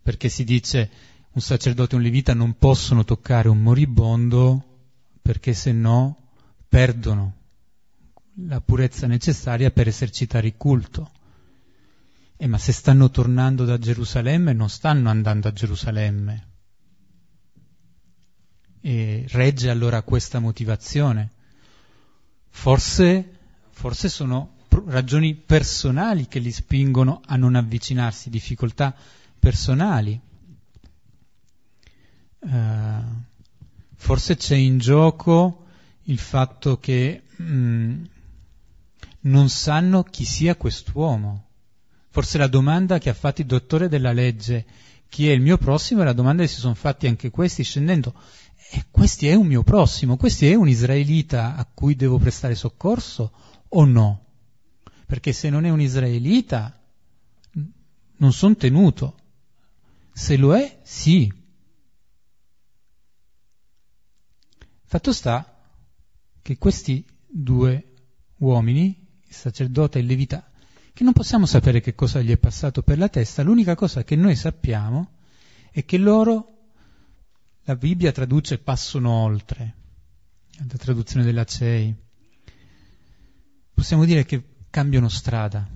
[0.00, 0.90] Perché si dice
[1.32, 4.64] un sacerdote e un levita non possono toccare un moribondo
[5.20, 6.30] perché se no
[6.66, 7.36] perdono
[8.46, 11.16] la purezza necessaria per esercitare il culto.
[12.40, 16.46] Eh, ma se stanno tornando da Gerusalemme, non stanno andando a Gerusalemme.
[18.80, 21.32] E regge allora questa motivazione.
[22.48, 23.38] Forse,
[23.70, 24.54] forse sono
[24.86, 28.94] ragioni personali che li spingono a non avvicinarsi, difficoltà
[29.36, 30.20] personali.
[32.38, 33.02] Uh,
[33.96, 35.66] forse c'è in gioco
[36.04, 38.04] il fatto che mh, mm,
[39.22, 41.46] non sanno chi sia quest'uomo.
[42.18, 44.66] Forse la domanda che ha fatto il dottore della legge,
[45.08, 48.12] chi è il mio prossimo, è la domanda che si sono fatti anche questi scendendo.
[48.72, 53.30] E questi è un mio prossimo, questi è un israelita a cui devo prestare soccorso
[53.68, 54.24] o no?
[55.06, 56.76] Perché se non è un israelita,
[58.16, 59.16] non sono tenuto.
[60.12, 61.32] Se lo è, sì.
[64.82, 65.56] Fatto sta
[66.42, 67.92] che questi due
[68.38, 70.47] uomini, il sacerdote e il levita,
[70.98, 74.16] che non possiamo sapere che cosa gli è passato per la testa, l'unica cosa che
[74.16, 75.12] noi sappiamo
[75.70, 76.70] è che loro,
[77.62, 79.76] la Bibbia traduce passano oltre,
[80.56, 81.94] la traduzione della CEI,
[83.72, 85.70] possiamo dire che cambiano strada,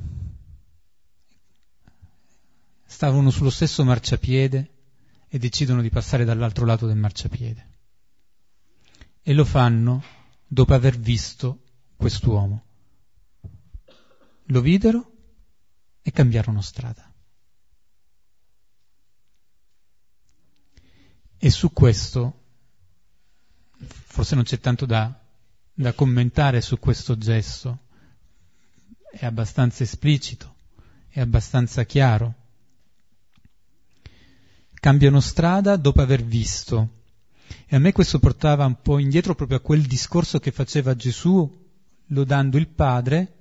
[2.84, 4.70] stavano sullo stesso marciapiede
[5.28, 7.68] e decidono di passare dall'altro lato del marciapiede.
[9.22, 10.02] E lo fanno
[10.48, 11.62] dopo aver visto
[11.94, 12.64] quest'uomo.
[14.46, 15.10] Lo videro
[16.02, 17.10] e cambiarono strada.
[21.38, 22.40] E su questo,
[23.78, 25.20] forse non c'è tanto da,
[25.72, 27.78] da commentare su questo gesto,
[29.10, 30.54] è abbastanza esplicito,
[31.08, 32.34] è abbastanza chiaro.
[34.74, 37.00] Cambiano strada dopo aver visto.
[37.66, 41.60] E a me questo portava un po' indietro proprio a quel discorso che faceva Gesù
[42.06, 43.32] lodando il Padre,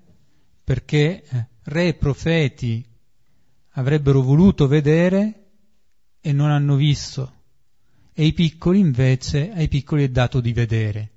[0.64, 2.86] perché eh, re e profeti
[3.72, 5.50] avrebbero voluto vedere
[6.20, 7.40] e non hanno visto,
[8.14, 11.12] e i piccoli invece ai piccoli è dato di vedere.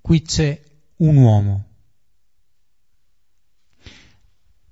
[0.00, 0.62] Qui c'è
[0.96, 1.64] un uomo.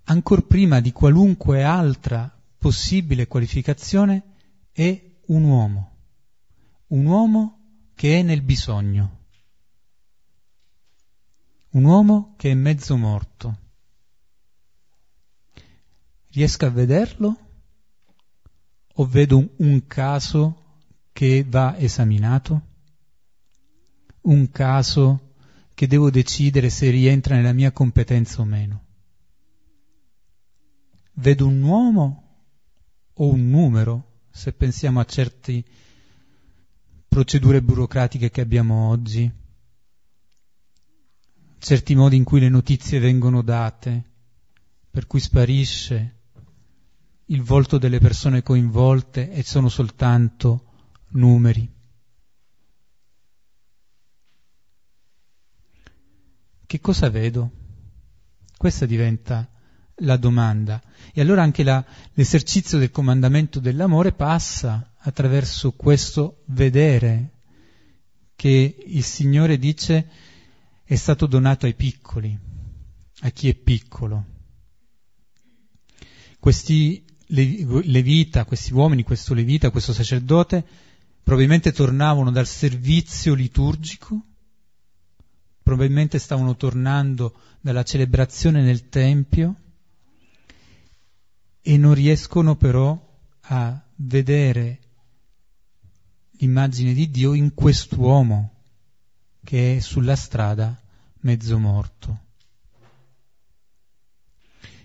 [0.04, 4.22] Ancor prima di qualunque altra possibile qualificazione
[4.72, 5.96] è un uomo,
[6.88, 7.58] un uomo
[7.94, 9.22] che è nel bisogno
[11.74, 13.58] un uomo che è mezzo morto.
[16.34, 17.38] Riesco a vederlo
[18.94, 20.80] o vedo un, caso
[21.12, 22.62] che va esaminato?
[24.22, 25.34] Un caso
[25.74, 28.84] che devo decidere se rientra nella mia competenza o meno?
[31.12, 32.22] Vedo un uomo
[33.12, 35.62] o un numero, se pensiamo a certe
[37.06, 39.30] procedure burocratiche che abbiamo oggi?
[41.58, 44.04] certi modi in cui le notizie vengono date,
[44.90, 46.13] per cui sparisce
[47.26, 50.72] il volto delle persone coinvolte e sono soltanto
[51.10, 51.70] numeri.
[56.66, 57.50] Che cosa vedo?
[58.56, 59.48] Questa diventa
[59.98, 60.82] la domanda.
[61.12, 67.30] E allora anche la, l'esercizio del comandamento dell'amore passa attraverso questo vedere
[68.34, 70.10] che il Signore dice
[70.84, 72.38] è stato donato ai piccoli,
[73.20, 74.32] a chi è piccolo.
[76.38, 77.04] Questi
[77.34, 80.64] levita, questi uomini, questo levita, questo sacerdote,
[81.22, 84.20] probabilmente tornavano dal servizio liturgico,
[85.62, 89.54] probabilmente stavano tornando dalla celebrazione nel Tempio
[91.62, 92.96] e non riescono però
[93.40, 94.78] a vedere
[96.32, 98.52] l'immagine di Dio in quest'uomo
[99.42, 100.78] che è sulla strada
[101.20, 102.18] mezzo morto.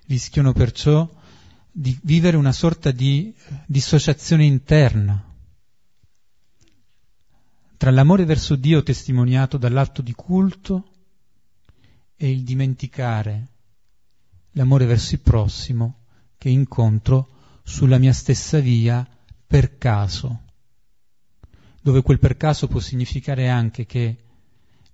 [0.05, 1.17] Rischiano perciò
[1.79, 3.33] di vivere una sorta di
[3.65, 5.23] dissociazione interna
[7.77, 10.89] tra l'amore verso Dio testimoniato dall'atto di culto
[12.17, 13.47] e il dimenticare
[14.51, 15.99] l'amore verso il prossimo
[16.37, 17.29] che incontro
[17.63, 19.07] sulla mia stessa via
[19.47, 20.41] per caso,
[21.81, 24.17] dove quel per caso può significare anche che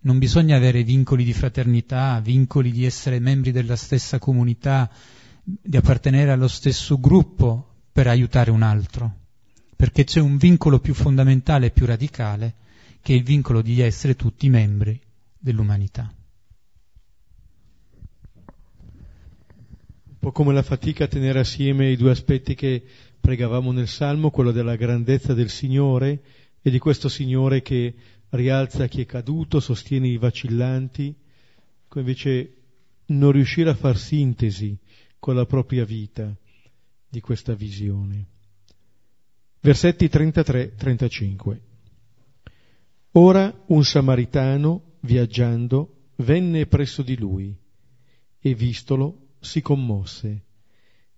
[0.01, 4.87] non bisogna avere vincoli di fraternità, vincoli di essere membri della stessa comunità,
[5.47, 9.13] di appartenere allo stesso gruppo per aiutare un altro,
[9.75, 12.55] perché c'è un vincolo più fondamentale e più radicale
[12.99, 14.99] che è il vincolo di essere tutti membri
[15.37, 16.11] dell'umanità.
[20.07, 22.83] Un po' come la fatica a tenere assieme i due aspetti che
[23.21, 26.23] pregavamo nel Salmo, quello della grandezza del Signore
[26.63, 27.93] e di questo Signore che
[28.29, 31.15] rialza chi è caduto, sostiene i vacillanti,
[31.93, 32.53] invece
[33.05, 34.77] non riuscire a far sintesi
[35.25, 36.31] con la propria vita
[37.09, 38.27] di questa visione.
[39.59, 41.59] Versetti 33-35.
[43.13, 47.57] Ora un samaritano, viaggiando, venne presso di lui
[48.39, 50.43] e vistolo si commosse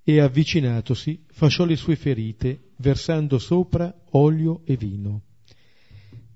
[0.02, 5.24] e avvicinatosi fasciò le sue ferite versando sopra olio e vino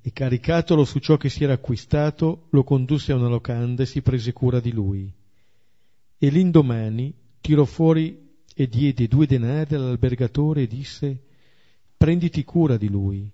[0.01, 4.01] e caricatolo su ciò che si era acquistato, lo condusse a una locanda e si
[4.01, 5.09] prese cura di lui.
[6.17, 11.23] E l'indomani tirò fuori e diede due denari all'albergatore e disse
[11.97, 13.29] prenditi cura di lui.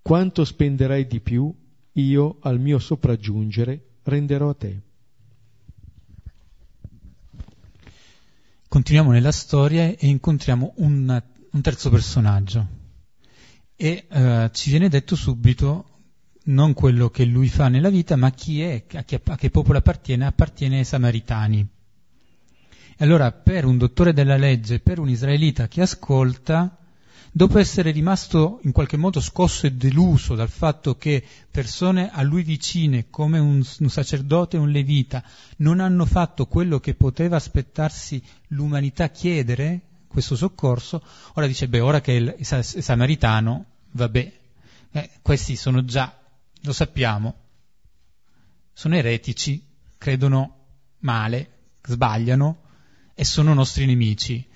[0.00, 1.52] Quanto spenderai di più,
[1.92, 4.80] io al mio sopraggiungere renderò a te.
[8.68, 12.80] Continuiamo nella storia e incontriamo un, un terzo personaggio
[13.76, 15.86] e uh, ci viene detto subito
[16.44, 19.78] non quello che lui fa nella vita, ma chi è, a che, a che popolo
[19.78, 21.68] appartiene, appartiene ai Samaritani.
[23.02, 26.78] Allora per un dottore della legge, per un israelita che ascolta,
[27.32, 32.44] dopo essere rimasto in qualche modo scosso e deluso dal fatto che persone a lui
[32.44, 35.20] vicine, come un, un sacerdote e un levita,
[35.56, 42.00] non hanno fatto quello che poteva aspettarsi l'umanità chiedere, questo soccorso, ora dice, beh, ora
[42.00, 44.32] che è il, samaritano, vabbè,
[44.92, 46.16] eh, questi sono già,
[46.60, 47.34] lo sappiamo,
[48.72, 49.60] sono eretici,
[49.98, 50.56] credono
[50.98, 51.50] male,
[51.82, 52.62] sbagliano
[53.14, 54.50] e sono nostri nemici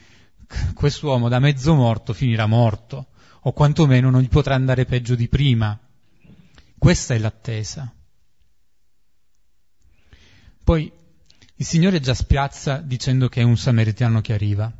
[0.74, 3.08] quest'uomo da mezzo morto finirà morto,
[3.42, 5.78] o quantomeno non gli potrà andare peggio di prima.
[6.78, 7.92] Questa è l'attesa.
[10.62, 10.92] Poi
[11.58, 14.72] il Signore già spiazza dicendo che è un samaritano che arriva.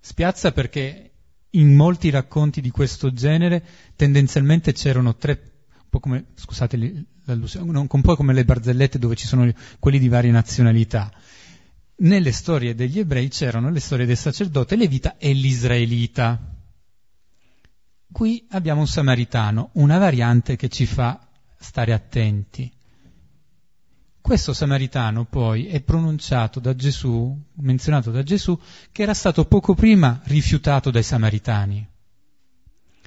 [0.00, 1.10] Spiazza perché
[1.50, 3.64] in molti racconti di questo genere
[3.96, 9.26] tendenzialmente c'erano tre, un po' come, scusate l'allusione, un po' come le barzellette dove ci
[9.26, 11.10] sono quelli di varie nazionalità
[11.98, 16.56] nelle storie degli ebrei c'erano le storie del sacerdote levita e l'israelita.
[18.10, 21.26] Qui abbiamo un samaritano, una variante che ci fa
[21.58, 22.72] stare attenti.
[24.20, 28.58] Questo samaritano poi è pronunciato da Gesù, menzionato da Gesù,
[28.92, 31.88] che era stato poco prima rifiutato dai samaritani,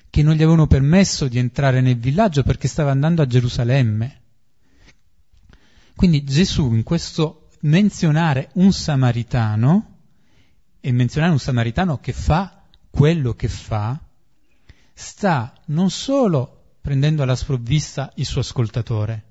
[0.09, 4.21] che non gli avevano permesso di entrare nel villaggio perché stava andando a Gerusalemme.
[5.95, 9.97] Quindi Gesù in questo menzionare un samaritano
[10.79, 13.99] e menzionare un samaritano che fa quello che fa,
[14.93, 19.23] sta non solo prendendo alla sprovvista il suo ascoltatore,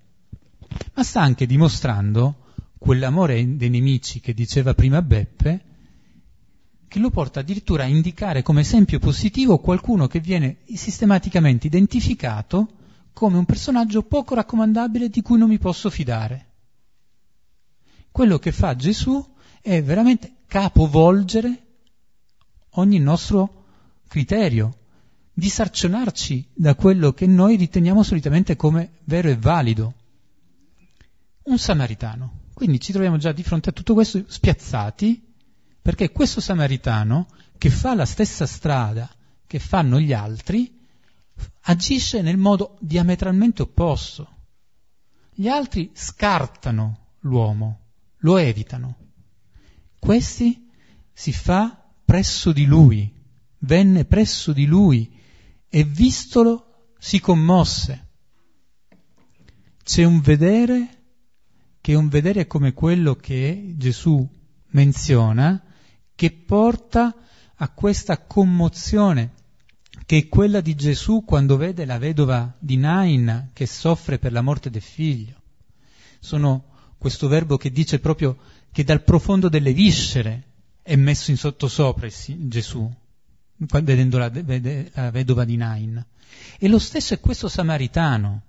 [0.94, 5.64] ma sta anche dimostrando quell'amore dei nemici che diceva prima Beppe,
[6.88, 12.68] che lo porta addirittura a indicare come esempio positivo qualcuno che viene sistematicamente identificato
[13.12, 16.49] come un personaggio poco raccomandabile di cui non mi posso fidare.
[18.10, 19.24] Quello che fa Gesù
[19.60, 21.66] è veramente capovolgere
[22.74, 23.64] ogni nostro
[24.08, 24.78] criterio,
[25.32, 29.94] disarcionarci da quello che noi riteniamo solitamente come vero e valido.
[31.44, 32.38] Un samaritano.
[32.52, 35.34] Quindi ci troviamo già di fronte a tutto questo spiazzati,
[35.80, 39.08] perché questo samaritano, che fa la stessa strada
[39.46, 40.78] che fanno gli altri,
[41.62, 44.28] agisce nel modo diametralmente opposto.
[45.32, 47.89] Gli altri scartano l'uomo,
[48.20, 48.96] lo evitano.
[49.98, 50.68] Questi
[51.12, 53.12] si fa presso di lui,
[53.58, 55.18] venne presso di lui
[55.68, 58.08] e vistolo si commosse.
[59.82, 60.98] C'è un vedere
[61.80, 64.28] che è un vedere come quello che Gesù
[64.72, 65.62] menziona,
[66.14, 67.14] che porta
[67.54, 69.32] a questa commozione,
[70.04, 74.42] che è quella di Gesù quando vede la vedova di Nain che soffre per la
[74.42, 75.40] morte del figlio.
[76.18, 76.69] Sono
[77.00, 78.36] questo verbo che dice proprio
[78.70, 80.42] che dal profondo delle viscere
[80.82, 82.92] è messo in sottosopra Gesù,
[83.56, 86.04] vedendo la, vede, la vedova di Nain.
[86.58, 88.42] E lo stesso è questo samaritano.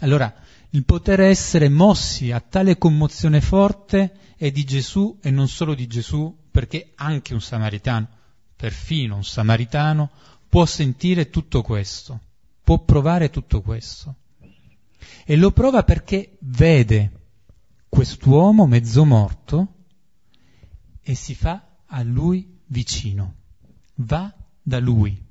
[0.00, 0.34] Allora,
[0.68, 5.86] il poter essere mossi a tale commozione forte è di Gesù e non solo di
[5.86, 8.06] Gesù, perché anche un samaritano,
[8.54, 10.10] perfino un samaritano,
[10.46, 12.20] può sentire tutto questo,
[12.62, 14.16] può provare tutto questo.
[15.24, 17.20] E lo prova perché vede
[17.94, 19.74] quest'uomo mezzo morto
[21.02, 23.34] e si fa a lui vicino,
[23.96, 25.22] va da lui.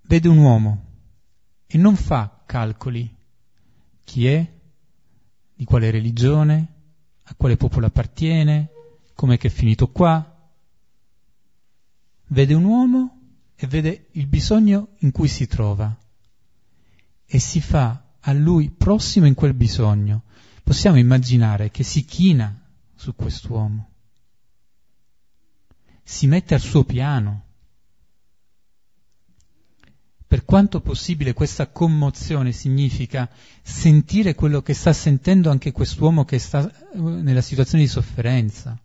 [0.00, 0.84] Vede un uomo
[1.66, 3.14] e non fa calcoli.
[4.04, 4.52] Chi è?
[5.54, 6.72] Di quale religione?
[7.24, 8.70] A quale popolo appartiene?
[9.12, 10.50] Com'è che è finito qua?
[12.28, 13.20] Vede un uomo
[13.54, 15.94] e vede il bisogno in cui si trova
[17.26, 20.22] e si fa a lui prossimo in quel bisogno.
[20.62, 22.54] Possiamo immaginare che si china
[22.94, 23.88] su quest'uomo,
[26.02, 27.44] si mette al suo piano.
[30.26, 33.28] Per quanto possibile questa commozione significa
[33.62, 38.78] sentire quello che sta sentendo anche quest'uomo che sta eh, nella situazione di sofferenza.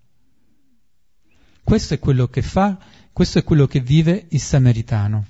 [1.64, 2.80] Questo è quello che fa,
[3.12, 5.26] questo è quello che vive il samaritano.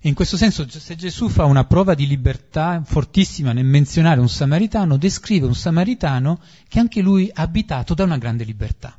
[0.00, 4.28] E in questo senso, se Gesù fa una prova di libertà fortissima nel menzionare un
[4.28, 8.96] samaritano, descrive un samaritano che anche lui ha abitato da una grande libertà.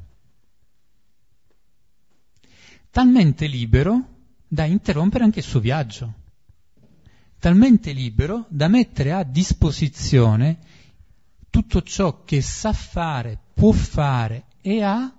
[2.92, 6.14] Talmente libero da interrompere anche il suo viaggio,
[7.40, 10.58] talmente libero da mettere a disposizione
[11.50, 15.14] tutto ciò che sa fare, può fare e ha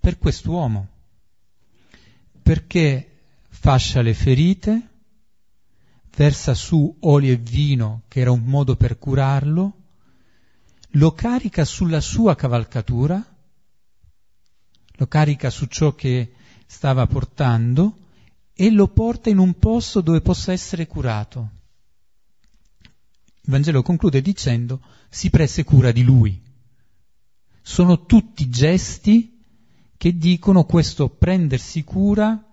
[0.00, 0.88] per quest'uomo,
[2.42, 3.18] perché
[3.48, 4.88] fascia le ferite,
[6.18, 9.76] versa su olio e vino, che era un modo per curarlo,
[10.92, 13.24] lo carica sulla sua cavalcatura,
[14.96, 16.32] lo carica su ciò che
[16.66, 17.98] stava portando
[18.52, 21.50] e lo porta in un posto dove possa essere curato.
[22.80, 26.42] Il Vangelo conclude dicendo si prese cura di lui.
[27.62, 29.40] Sono tutti gesti
[29.96, 32.44] che dicono questo prendersi cura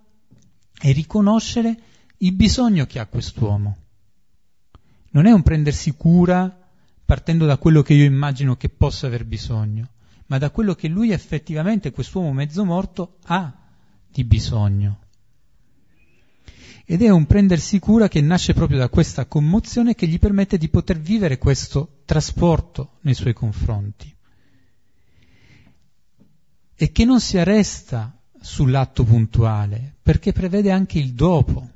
[0.79, 1.79] e riconoscere
[2.17, 3.77] il bisogno che ha quest'uomo.
[5.11, 6.65] Non è un prendersi cura
[7.05, 9.89] partendo da quello che io immagino che possa aver bisogno,
[10.27, 13.53] ma da quello che lui effettivamente, quest'uomo mezzo morto, ha
[14.11, 14.99] di bisogno.
[16.85, 20.69] Ed è un prendersi cura che nasce proprio da questa commozione che gli permette di
[20.69, 24.13] poter vivere questo trasporto nei suoi confronti.
[26.77, 31.71] E che non si arresta sull'atto puntuale, perché prevede anche il dopo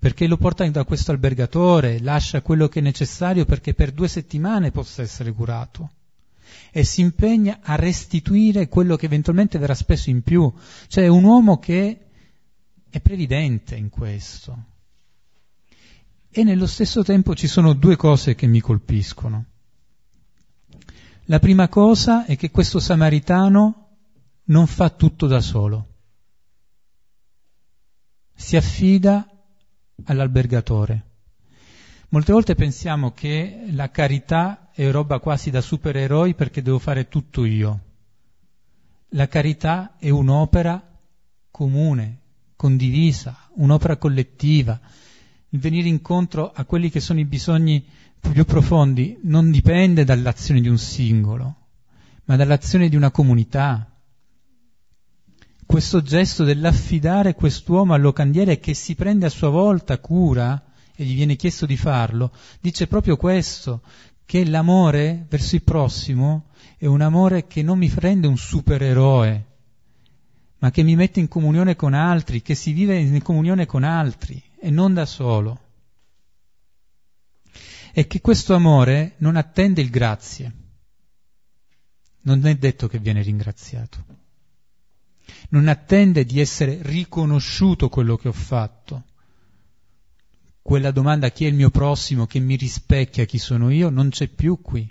[0.00, 4.70] perché lo porta da questo albergatore, lascia quello che è necessario perché per due settimane
[4.70, 5.90] possa essere curato
[6.72, 10.50] e si impegna a restituire quello che eventualmente verrà speso in più.
[10.86, 12.06] Cioè è un uomo che
[12.88, 14.64] è previdente in questo.
[16.30, 19.44] E nello stesso tempo ci sono due cose che mi colpiscono.
[21.24, 23.88] La prima cosa è che questo samaritano
[24.44, 25.88] non fa tutto da solo.
[28.34, 29.30] Si affida
[30.04, 31.04] all'albergatore.
[32.10, 37.44] Molte volte pensiamo che la carità è roba quasi da supereroi perché devo fare tutto
[37.44, 37.80] io.
[39.10, 40.82] La carità è un'opera
[41.50, 42.18] comune,
[42.56, 44.78] condivisa, un'opera collettiva.
[45.50, 47.84] Il venire incontro a quelli che sono i bisogni
[48.20, 51.56] più profondi non dipende dall'azione di un singolo,
[52.24, 53.89] ma dall'azione di una comunità,
[55.70, 60.60] questo gesto dell'affidare quest'uomo al locandiere che si prende a sua volta cura,
[60.96, 63.82] e gli viene chiesto di farlo, dice proprio questo,
[64.24, 69.46] che l'amore verso il prossimo è un amore che non mi rende un supereroe,
[70.58, 74.42] ma che mi mette in comunione con altri, che si vive in comunione con altri
[74.58, 75.60] e non da solo.
[77.92, 80.52] E che questo amore non attende il grazie,
[82.22, 84.18] non è detto che viene ringraziato
[85.50, 89.04] non attende di essere riconosciuto quello che ho fatto.
[90.62, 94.28] Quella domanda chi è il mio prossimo che mi rispecchia chi sono io non c'è
[94.28, 94.88] più qui.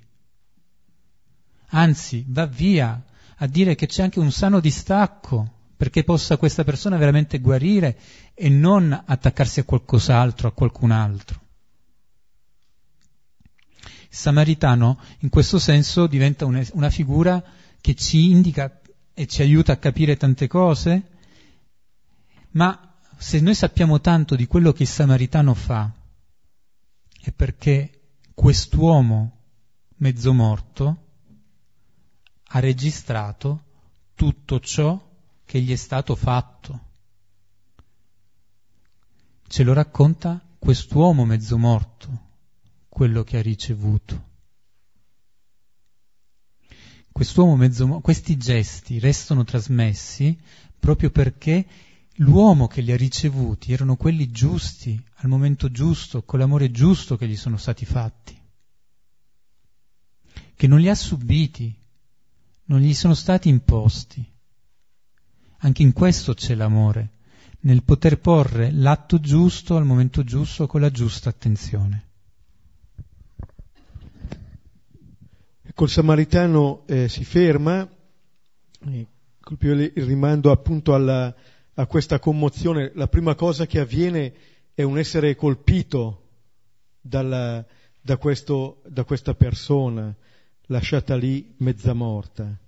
[1.72, 3.04] Anzi, va via
[3.38, 7.98] a dire che c'è anche un sano distacco perché possa questa persona veramente guarire
[8.34, 11.40] e non attaccarsi a qualcos'altro, a qualcun altro.
[13.82, 17.42] Il samaritano in questo senso diventa una figura
[17.80, 18.79] che ci indica
[19.20, 21.09] e ci aiuta a capire tante cose,
[22.51, 25.91] ma se noi sappiamo tanto di quello che il samaritano fa,
[27.20, 29.41] è perché quest'uomo
[29.97, 31.07] mezzo morto
[32.45, 33.63] ha registrato
[34.15, 34.97] tutto ciò
[35.43, 36.80] che gli è stato fatto.
[39.49, 42.28] Ce lo racconta quest'uomo mezzo morto,
[42.88, 44.28] quello che ha ricevuto
[47.20, 50.39] quest'uomo mezzo, questi gesti restano trasmessi
[50.80, 51.67] proprio perché
[52.20, 57.28] l'uomo che li ha ricevuti erano quelli giusti, al momento giusto, con l'amore giusto che
[57.28, 58.41] gli sono stati fatti,
[60.55, 61.76] che non li ha subiti,
[62.67, 64.26] non gli sono stati imposti.
[65.57, 67.15] Anche in questo c'è l'amore,
[67.63, 72.09] nel poter porre l'atto giusto al momento giusto con la giusta attenzione.
[75.80, 77.90] Col samaritano eh, si ferma,
[78.82, 79.08] il
[79.94, 81.34] rimando appunto alla,
[81.74, 82.92] a questa commozione.
[82.96, 84.34] La prima cosa che avviene
[84.74, 86.32] è un essere colpito
[87.00, 87.66] dalla,
[88.02, 90.14] da, questo, da questa persona
[90.66, 92.60] lasciata lì mezza morta.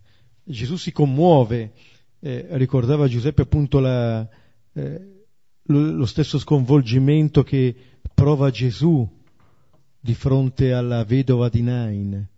[0.42, 1.74] Gesù si commuove,
[2.22, 4.26] eh, ricordava Giuseppe appunto la,
[4.72, 5.26] eh,
[5.64, 7.76] lo, lo, stesso sconvolgimento che
[8.14, 9.06] prova Gesù
[10.00, 12.30] di fronte alla vedova di Nain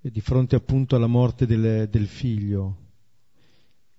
[0.00, 2.76] di fronte appunto alla morte del, del figlio.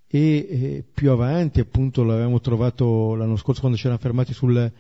[0.08, 4.72] e eh, più avanti, appunto, l'avevamo trovato l'anno scorso quando ci eravamo fermati sulla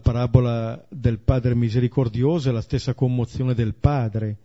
[0.00, 4.38] parabola del Padre misericordioso e la stessa commozione del Padre.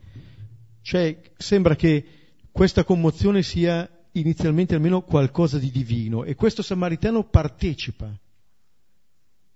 [0.82, 2.06] Cioè, sembra che
[2.52, 8.14] questa commozione sia inizialmente almeno qualcosa di divino e questo samaritano partecipa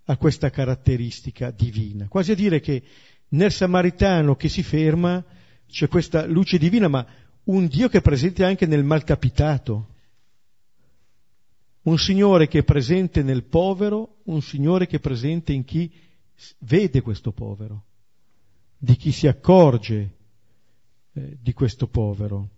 [0.06, 2.82] a questa caratteristica divina, quasi a dire che
[3.30, 5.24] nel samaritano che si ferma
[5.70, 7.06] c'è questa luce divina, ma
[7.46, 9.88] un Dio che è presente anche nel malcapitato,
[11.84, 15.92] un Signore che è presente nel povero, un Signore che è presente in chi
[16.60, 17.84] vede questo povero,
[18.78, 20.16] di chi si accorge
[21.14, 22.50] eh, di questo povero.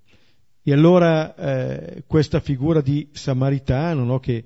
[0.64, 4.46] E allora eh, questa figura di samaritano, no, che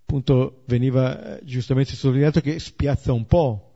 [0.00, 3.72] appunto veniva eh, giustamente sottolineato, che spiazza un po',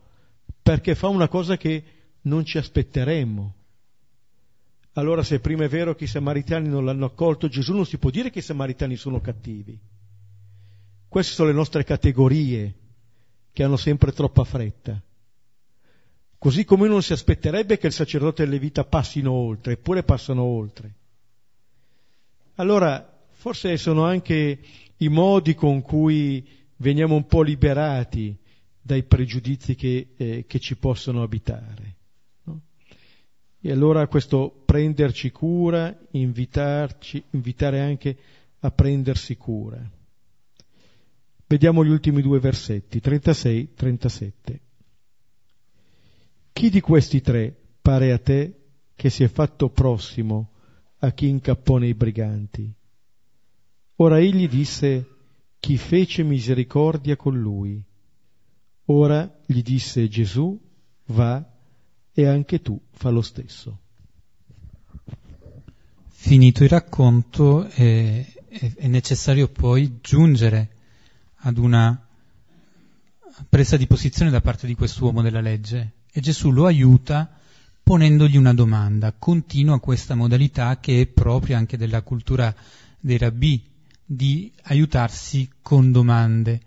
[0.63, 1.85] perché fa una cosa che
[2.23, 3.56] non ci aspetteremmo.
[4.99, 8.09] Allora se prima è vero che i samaritani non l'hanno accolto Gesù, non si può
[8.09, 9.79] dire che i samaritani sono cattivi.
[11.07, 12.75] Queste sono le nostre categorie
[13.53, 14.99] che hanno sempre troppa fretta.
[16.39, 20.43] Così come non si aspetterebbe che il sacerdote e le vita passino oltre, eppure passano
[20.43, 20.95] oltre.
[22.55, 24.61] Allora, forse sono anche
[24.97, 28.35] i modi con cui veniamo un po' liberati
[28.81, 31.96] dai pregiudizi che, eh, che ci possono abitare.
[33.67, 38.17] E allora questo prenderci cura, invitarci, invitare anche
[38.61, 39.85] a prendersi cura.
[41.49, 44.31] Vediamo gli ultimi due versetti, 36-37.
[46.53, 47.53] Chi di questi tre
[47.83, 50.53] pare a te che si è fatto prossimo
[50.99, 52.73] a chi incappò nei briganti?
[53.97, 55.09] Ora egli disse,
[55.59, 57.83] chi fece misericordia con lui?
[58.85, 60.57] Ora gli disse Gesù,
[61.07, 61.56] va
[62.19, 63.79] e anche tu fa lo stesso.
[66.09, 70.77] Finito il racconto è, è, è necessario poi giungere
[71.41, 72.09] ad una
[73.51, 77.39] presa di posizione da parte di quest'uomo della legge e Gesù lo aiuta
[77.83, 79.13] ponendogli una domanda.
[79.13, 82.55] Continua questa modalità che è propria anche della cultura
[82.99, 83.63] dei rabbi,
[84.03, 86.61] di aiutarsi con domande.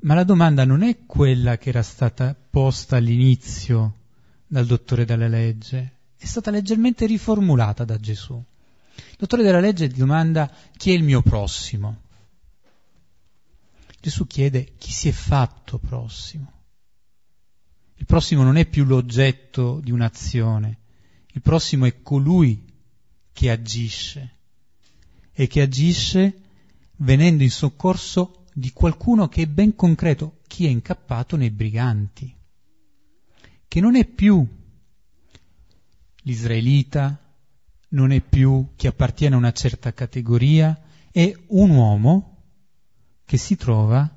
[0.00, 3.96] Ma la domanda non è quella che era stata posta all'inizio
[4.52, 8.34] dal dottore della legge, è stata leggermente riformulata da Gesù.
[8.34, 12.02] Il dottore della legge domanda chi è il mio prossimo?
[13.98, 16.52] Gesù chiede chi si è fatto prossimo.
[17.94, 20.80] Il prossimo non è più l'oggetto di un'azione,
[21.28, 22.62] il prossimo è colui
[23.32, 24.36] che agisce
[25.32, 26.40] e che agisce
[26.96, 32.36] venendo in soccorso di qualcuno che è ben concreto, chi è incappato nei briganti,
[33.72, 34.46] che non è più
[36.24, 37.18] l'israelita,
[37.88, 40.78] non è più chi appartiene a una certa categoria,
[41.10, 42.42] è un uomo
[43.24, 44.14] che si trova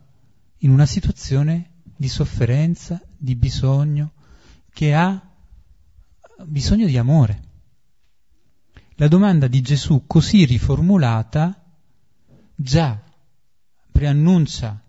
[0.57, 4.11] in una situazione di sofferenza, di bisogno,
[4.73, 5.25] che ha
[6.43, 7.43] bisogno di amore.
[8.95, 11.63] La domanda di Gesù così riformulata
[12.55, 13.01] già
[13.89, 14.83] preannuncia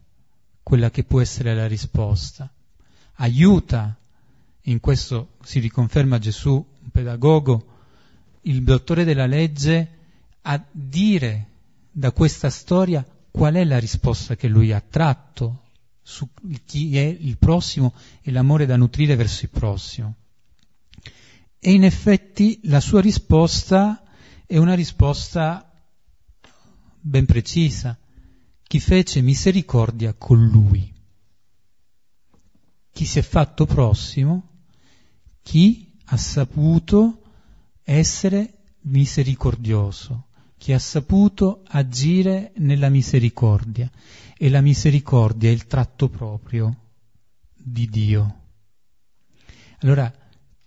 [0.60, 2.52] quella che può essere la risposta,
[3.18, 3.96] aiuta,
[4.68, 7.74] in questo si riconferma Gesù, un pedagogo,
[8.42, 9.90] il dottore della legge
[10.42, 11.48] a dire
[11.90, 15.62] da questa storia qual è la risposta che lui ha tratto
[16.02, 16.28] su
[16.64, 20.14] chi è il prossimo e l'amore da nutrire verso il prossimo.
[21.58, 24.04] E in effetti la sua risposta
[24.46, 25.70] è una risposta
[27.00, 27.98] ben precisa.
[28.62, 30.92] Chi fece misericordia con lui.
[32.92, 34.55] Chi si è fatto prossimo,
[35.46, 37.22] chi ha saputo
[37.84, 40.26] essere misericordioso,
[40.58, 43.88] che ha saputo agire nella misericordia
[44.36, 46.76] e la misericordia è il tratto proprio
[47.54, 48.40] di Dio.
[49.82, 50.12] Allora,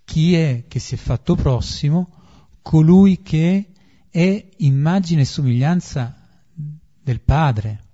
[0.02, 2.14] chi è che si è fatto prossimo?
[2.62, 3.72] Colui che
[4.08, 7.84] è immagine e somiglianza del Padre,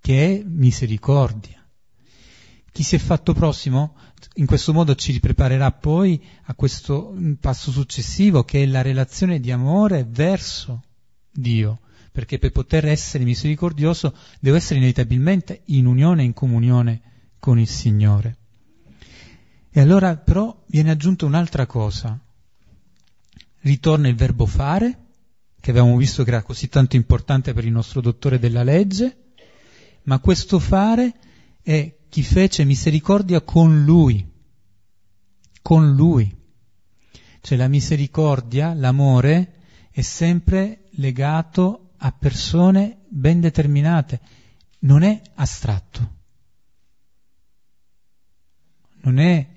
[0.00, 1.64] che è misericordia.
[2.72, 3.94] Chi si è fatto prossimo
[4.36, 9.50] in questo modo ci ripreparerà poi a questo passo successivo che è la relazione di
[9.50, 10.82] amore verso
[11.30, 11.80] Dio,
[12.10, 17.00] perché per poter essere misericordioso devo essere inevitabilmente in unione e in comunione
[17.38, 18.36] con il Signore.
[19.70, 22.18] E allora però viene aggiunta un'altra cosa.
[23.60, 24.98] Ritorna il verbo fare,
[25.60, 29.32] che avevamo visto che era così tanto importante per il nostro dottore della legge,
[30.04, 31.14] ma questo fare
[31.62, 34.30] è chi fece misericordia con lui,
[35.62, 36.30] con lui.
[37.40, 39.54] Cioè la misericordia, l'amore,
[39.90, 44.20] è sempre legato a persone ben determinate,
[44.80, 46.16] non è astratto,
[49.04, 49.48] non è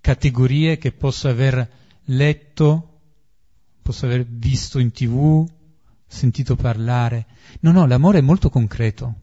[0.00, 1.70] categorie che posso aver
[2.06, 3.00] letto,
[3.80, 5.48] posso aver visto in tv,
[6.04, 7.26] sentito parlare.
[7.60, 9.21] No, no, l'amore è molto concreto.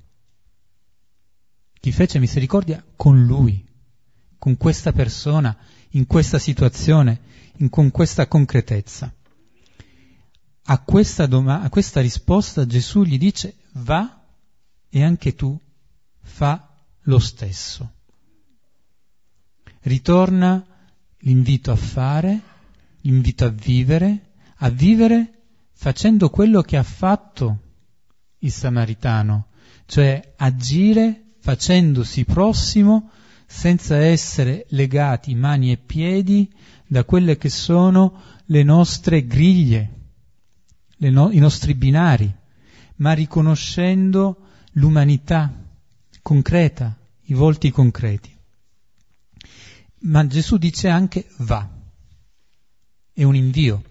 [1.80, 3.66] Ti fece misericordia con lui,
[4.38, 5.56] con questa persona,
[5.92, 7.22] in questa situazione,
[7.58, 9.14] in, con questa concretezza.
[10.64, 14.24] A questa, doma- a questa risposta Gesù gli dice va
[14.90, 15.60] e anche tu
[16.22, 16.70] fa
[17.04, 17.94] lo stesso.
[19.82, 20.66] Ritorna
[21.20, 22.42] l'invito a fare,
[23.02, 25.40] l'invito a vivere, a vivere
[25.72, 27.60] facendo quello che ha fatto
[28.40, 29.48] il samaritano,
[29.86, 33.12] cioè agire facendosi prossimo
[33.46, 36.52] senza essere legati mani e piedi
[36.86, 39.94] da quelle che sono le nostre griglie,
[40.98, 42.32] no- i nostri binari,
[42.98, 44.38] ma riconoscendo
[44.74, 45.52] l'umanità
[46.22, 48.36] concreta, i volti concreti.
[50.02, 51.68] Ma Gesù dice anche va,
[53.14, 53.84] è un invio,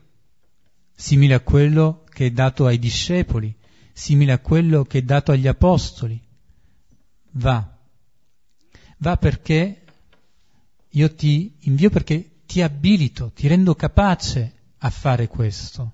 [0.94, 3.54] simile a quello che è dato ai discepoli,
[3.92, 6.20] simile a quello che è dato agli apostoli.
[7.38, 7.78] Va,
[8.98, 9.84] va perché
[10.88, 15.92] io ti invio perché ti abilito, ti rendo capace a fare questo.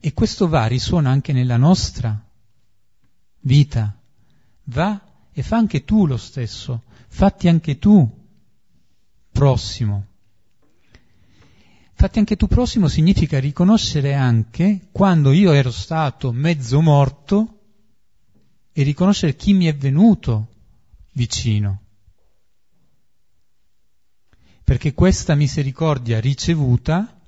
[0.00, 2.20] E questo va risuona anche nella nostra
[3.40, 3.96] vita.
[4.64, 5.00] Va
[5.32, 8.08] e fa anche tu lo stesso, fatti anche tu
[9.30, 10.06] prossimo.
[11.92, 17.60] Fatti anche tu prossimo significa riconoscere anche quando io ero stato mezzo morto
[18.76, 20.48] e riconoscere chi mi è venuto
[21.12, 21.82] vicino.
[24.64, 27.20] Perché questa misericordia ricevuta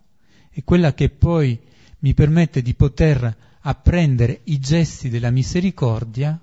[0.51, 1.59] è quella che poi
[2.01, 6.39] mi permette di poter apprendere i gesti della misericordia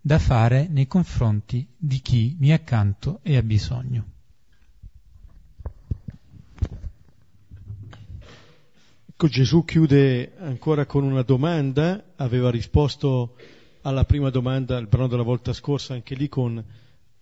[0.00, 4.04] da fare nei confronti di chi mi è accanto e ha bisogno.
[9.06, 13.36] Ecco, Gesù chiude ancora con una domanda, aveva risposto
[13.82, 16.62] alla prima domanda, il brano della volta scorsa, anche lì con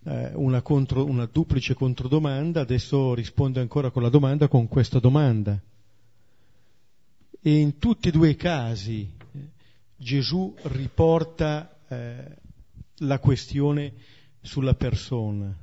[0.03, 5.59] eh, una, contro, una duplice controdomanda, adesso risponde ancora con la domanda con questa domanda.
[7.41, 9.39] E in tutti e due i casi eh,
[9.95, 12.35] Gesù riporta eh,
[12.97, 13.93] la questione
[14.41, 15.55] sulla persona.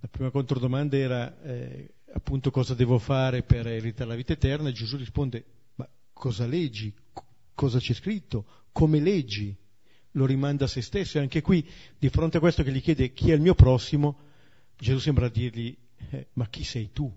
[0.00, 4.72] La prima controdomanda era eh, appunto cosa devo fare per ereditare la vita eterna e
[4.72, 5.44] Gesù risponde
[5.74, 6.94] ma cosa leggi?
[7.58, 8.44] Cosa c'è scritto?
[8.70, 9.52] Come leggi?
[10.12, 13.12] Lo rimanda a se stesso e anche qui di fronte a questo che gli chiede
[13.12, 14.16] chi è il mio prossimo,
[14.78, 15.76] Gesù sembra dirgli
[16.10, 17.12] eh, ma chi sei tu?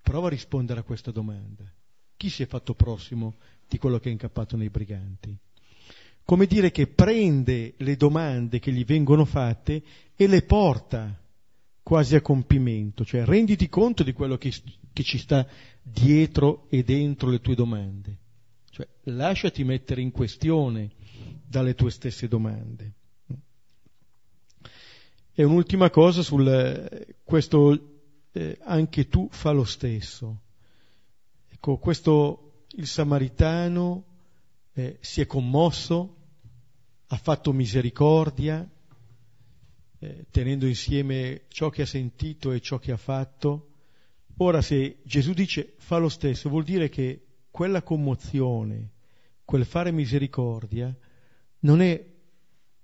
[0.00, 1.70] Prova a rispondere a questa domanda.
[2.16, 3.34] Chi si è fatto prossimo
[3.68, 5.36] di quello che è incappato nei briganti?
[6.24, 9.82] Come dire che prende le domande che gli vengono fatte
[10.16, 11.22] e le porta
[11.82, 14.54] quasi a compimento, cioè renditi conto di quello che,
[14.90, 15.46] che ci sta
[15.82, 18.20] dietro e dentro le tue domande,
[18.76, 20.90] cioè lasciati mettere in questione
[21.48, 22.92] dalle tue stesse domande.
[25.32, 28.02] E un'ultima cosa sul questo
[28.32, 30.42] eh, anche tu fa lo stesso.
[31.48, 34.04] Ecco, questo il samaritano
[34.74, 36.16] eh, si è commosso,
[37.06, 38.68] ha fatto misericordia,
[40.00, 43.70] eh, tenendo insieme ciò che ha sentito e ciò che ha fatto.
[44.36, 47.25] Ora se Gesù dice fa lo stesso, vuol dire che
[47.56, 48.90] quella commozione,
[49.42, 50.94] quel fare misericordia,
[51.60, 52.06] non è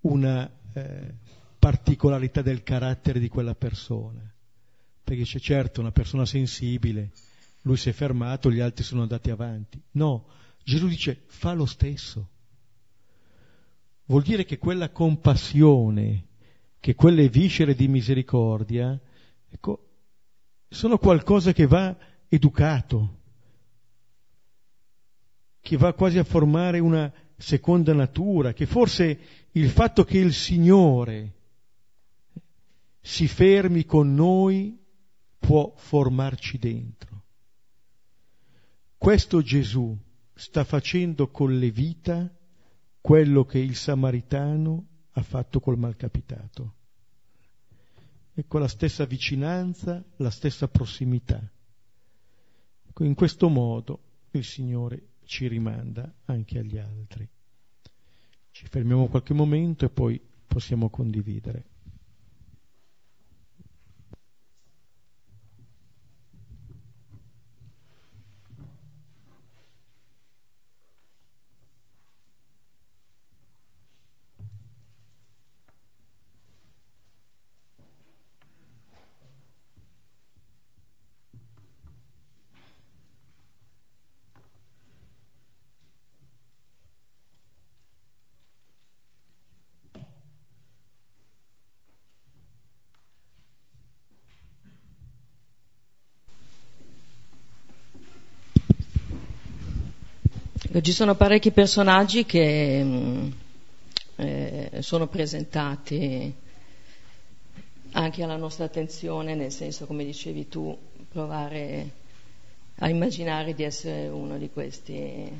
[0.00, 1.14] una eh,
[1.58, 4.22] particolarità del carattere di quella persona,
[5.04, 7.10] perché c'è certo una persona sensibile,
[7.64, 9.78] lui si è fermato, gli altri sono andati avanti.
[9.90, 10.28] No,
[10.64, 12.30] Gesù dice fa lo stesso.
[14.06, 16.28] Vuol dire che quella compassione,
[16.80, 18.98] che quelle viscere di misericordia,
[19.50, 19.88] ecco,
[20.66, 21.94] sono qualcosa che va
[22.26, 23.20] educato,
[25.62, 29.18] che va quasi a formare una seconda natura, che forse
[29.52, 31.34] il fatto che il Signore
[33.00, 34.76] si fermi con noi
[35.38, 37.22] può formarci dentro.
[38.98, 39.96] Questo Gesù
[40.34, 42.30] sta facendo con le vita
[43.00, 46.74] quello che il samaritano ha fatto col malcapitato.
[48.34, 51.40] Ecco la stessa vicinanza, la stessa prossimità.
[52.88, 54.00] Ecco, in questo modo
[54.32, 57.26] il Signore ci rimanda anche agli altri.
[58.50, 61.64] Ci fermiamo qualche momento e poi possiamo condividere.
[100.80, 103.30] Ci sono parecchi personaggi che mm,
[104.16, 106.34] eh, sono presentati
[107.92, 110.76] anche alla nostra attenzione, nel senso, come dicevi tu,
[111.10, 111.90] provare
[112.76, 115.30] a immaginare di essere uno di questi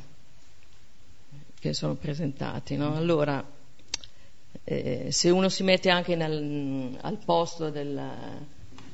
[1.58, 2.76] che sono presentati.
[2.76, 2.94] No?
[2.94, 3.42] Allora,
[4.64, 7.98] eh, se uno si mette anche nel, al posto del,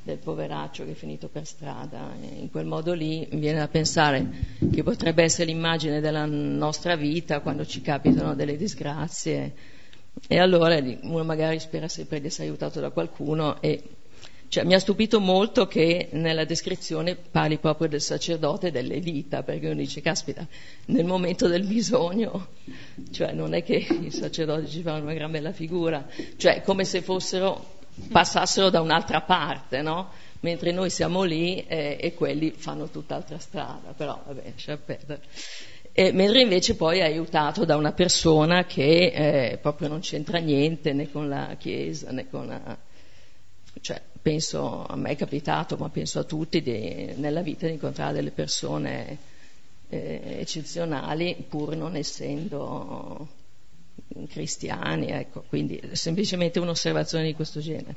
[0.08, 4.26] del, poveraccio che è finito per strada, in quel modo lì viene da pensare
[4.72, 9.76] che potrebbe essere l'immagine della nostra vita quando ci capitano delle disgrazie.
[10.26, 13.82] E allora uno magari spera sempre di essere aiutato da qualcuno e
[14.48, 19.66] cioè, mi ha stupito molto che nella descrizione parli proprio del sacerdote e dell'elita, perché
[19.66, 20.46] uno dice, caspita,
[20.86, 22.48] nel momento del bisogno,
[23.10, 26.06] cioè non è che i sacerdoti ci fanno una gran bella figura,
[26.38, 27.77] cioè come se fossero,
[28.10, 30.10] passassero da un'altra parte, no?
[30.40, 35.22] Mentre noi siamo lì eh, e quelli fanno tutt'altra strada, però vabbè, lascia perdere.
[35.92, 39.12] E, mentre invece poi è aiutato da una persona che
[39.52, 42.78] eh, proprio non c'entra niente né con la Chiesa né con la...
[43.80, 48.12] Cioè, penso, a me è capitato, ma penso a tutti di, nella vita di incontrare
[48.12, 49.18] delle persone
[49.88, 53.28] eh, eccezionali pur non essendo
[54.28, 57.94] cristiani, ecco, quindi semplicemente un'osservazione di questo genere.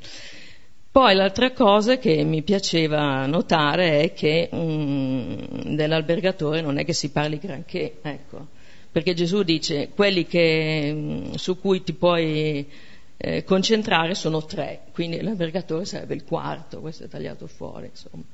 [0.92, 7.10] Poi l'altra cosa che mi piaceva notare è che um, dell'albergatore non è che si
[7.10, 8.48] parli granché, ecco,
[8.92, 12.68] perché Gesù dice quelli che, mm, su cui ti puoi
[13.16, 18.24] eh, concentrare sono tre, quindi l'albergatore sarebbe il quarto, questo è tagliato fuori, insomma.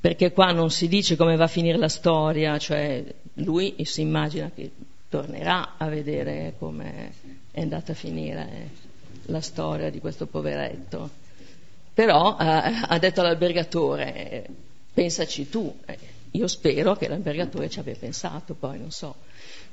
[0.00, 3.02] Perché qua non si dice come va a finire la storia, cioè
[3.34, 4.70] lui si immagina che
[5.08, 7.12] tornerà a vedere come
[7.50, 8.70] è andata a finire
[9.26, 11.26] la storia di questo poveretto.
[11.94, 14.46] Però eh, ha detto all'albergatore,
[14.92, 15.98] pensaci tu, eh,
[16.32, 19.16] io spero che l'albergatore ci abbia pensato, poi non so.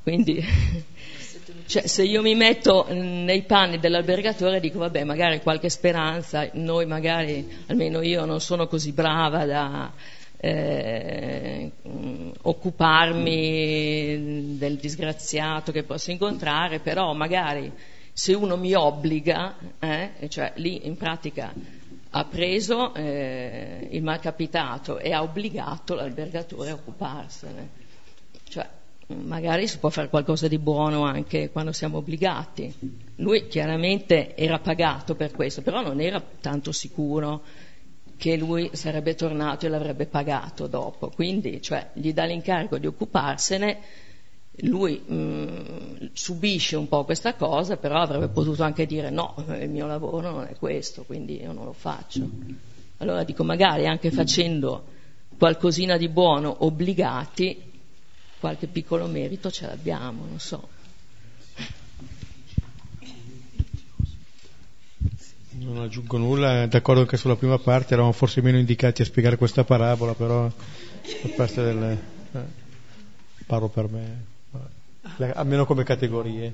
[0.01, 0.43] Quindi
[1.65, 7.63] cioè, se io mi metto nei panni dell'albergatore dico vabbè magari qualche speranza, noi magari,
[7.67, 9.91] almeno io non sono così brava da
[10.45, 11.71] eh,
[12.41, 13.33] occuparmi
[14.57, 17.71] del disgraziato che posso incontrare, però magari
[18.13, 21.51] se uno mi obbliga, eh, cioè lì in pratica
[22.11, 27.69] ha preso eh, il malcapitato e ha obbligato l'albergatore a occuparsene.
[28.47, 28.69] Cioè,
[29.07, 32.73] magari si può fare qualcosa di buono anche quando siamo obbligati.
[33.17, 37.41] Lui chiaramente era pagato per questo, però non era tanto sicuro
[38.17, 41.09] che lui sarebbe tornato e l'avrebbe pagato dopo.
[41.09, 43.79] Quindi, cioè, gli dà l'incarico di occuparsene,
[44.59, 49.69] lui mh, mm, subisce un po' questa cosa, però avrebbe potuto anche dire no, il
[49.69, 52.27] mio lavoro non è questo, quindi io non lo faccio.
[52.97, 54.85] Allora dico, magari anche facendo
[55.37, 57.73] qualcosina di buono obbligati,
[58.39, 60.69] qualche piccolo merito ce l'abbiamo, non so.
[65.65, 69.63] Non aggiungo nulla, d'accordo che sulla prima parte eravamo forse meno indicati a spiegare questa
[69.63, 71.99] parabola, però la parte delle...
[72.33, 72.39] Eh,
[73.47, 74.25] parlo per me,
[75.33, 76.53] almeno come categorie.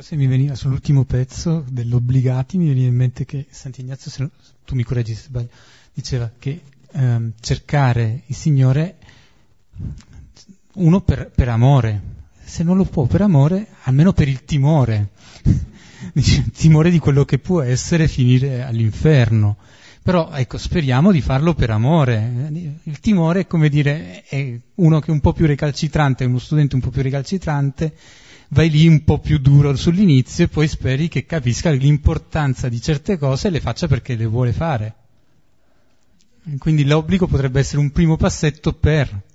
[0.00, 4.28] Se mi veniva sull'ultimo pezzo dell'obbligati, mi veniva in mente che Sant'Ignazio, se
[4.64, 5.50] tu mi correggi se sbaglio,
[5.94, 8.96] diceva che ehm, cercare il Signore
[10.74, 12.21] uno per, per, amore,
[12.52, 15.12] se non lo può per amore, almeno per il timore,
[16.12, 19.56] il timore di quello che può essere finire all'inferno.
[20.02, 22.50] Però ecco, speriamo di farlo per amore.
[22.82, 26.74] Il timore è come dire, è uno che è un po' più recalcitrante, uno studente
[26.74, 27.94] un po' più recalcitrante,
[28.48, 33.16] vai lì un po' più duro sull'inizio e poi speri che capisca l'importanza di certe
[33.16, 34.94] cose e le faccia perché le vuole fare.
[36.58, 39.30] Quindi l'obbligo potrebbe essere un primo passetto per.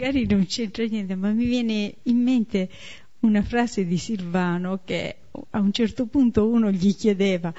[0.00, 2.70] Magari non c'entra niente, ma mi viene in mente
[3.22, 7.52] una frase di Silvano che a un certo punto uno gli chiedeva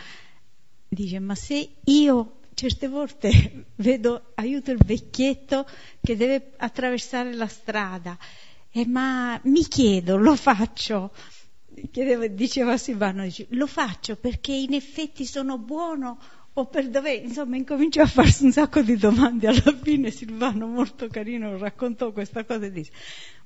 [0.88, 5.66] dice ma se io certe volte vedo, aiuto il vecchietto
[6.02, 8.18] che deve attraversare la strada,
[8.72, 11.12] eh, ma mi chiedo, lo faccio,
[11.92, 16.20] Chiedevo, diceva Silvano, dice, lo faccio perché in effetti sono buono
[16.54, 19.48] o per dove, insomma, incominciò a farsi un sacco di domande.
[19.48, 22.92] Alla fine Silvano, molto carino, raccontò questa cosa e disse,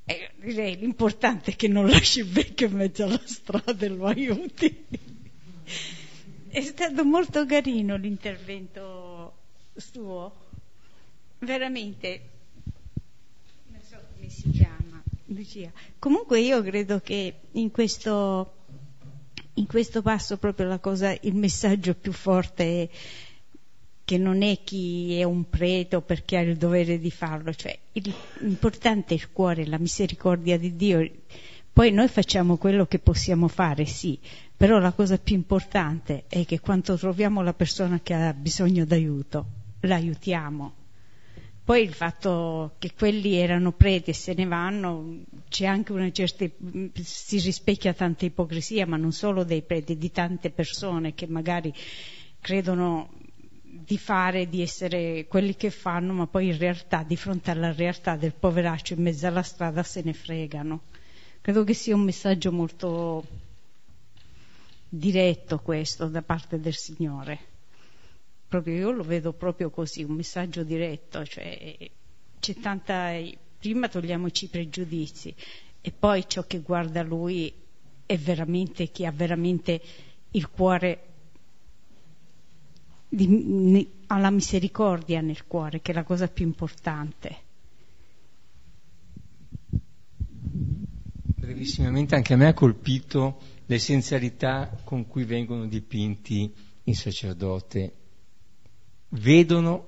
[0.06, 4.06] eh, direi l'importante è che non lasci il vecchio in mezzo alla strada e lo
[4.06, 4.86] aiuti.
[6.50, 9.34] È stato molto carino l'intervento
[9.76, 10.36] suo,
[11.40, 12.22] veramente,
[13.68, 15.72] non so come si chiama, Lucia.
[15.98, 18.63] Comunque io credo che in questo,
[19.56, 22.90] in questo passo proprio cosa, il messaggio più forte è
[24.06, 27.78] che non è chi è un prete o perché ha il dovere di farlo, cioè
[28.40, 31.10] l'importante è il cuore, la misericordia di Dio.
[31.72, 34.20] Poi noi facciamo quello che possiamo fare, sì,
[34.56, 39.46] però la cosa più importante è che quando troviamo la persona che ha bisogno d'aiuto,
[39.82, 40.83] l'aiutiamo.
[41.66, 46.46] Poi il fatto che quelli erano preti e se ne vanno, c'è anche una certa,
[47.02, 51.74] si rispecchia tanta ipocrisia, ma non solo dei preti, di tante persone che magari
[52.42, 53.10] credono
[53.62, 58.18] di fare, di essere quelli che fanno, ma poi in realtà, di fronte alla realtà
[58.18, 60.82] del poveraccio in mezzo alla strada, se ne fregano.
[61.40, 63.26] Credo che sia un messaggio molto
[64.90, 67.53] diretto questo da parte del Signore.
[68.54, 71.76] Proprio io lo vedo proprio così, un messaggio diretto, cioè
[72.40, 73.20] c'è tanta.
[73.58, 75.34] prima togliamoci i pregiudizi
[75.82, 77.52] e poi ciò che guarda lui
[78.06, 79.82] è veramente chi ha veramente
[80.30, 81.04] il cuore
[83.10, 87.38] di, la misericordia nel cuore, che è la cosa più importante.
[91.40, 98.02] Brevissimamente, anche a me ha colpito l'essenzialità con cui vengono dipinti il sacerdote.
[99.14, 99.88] Vedono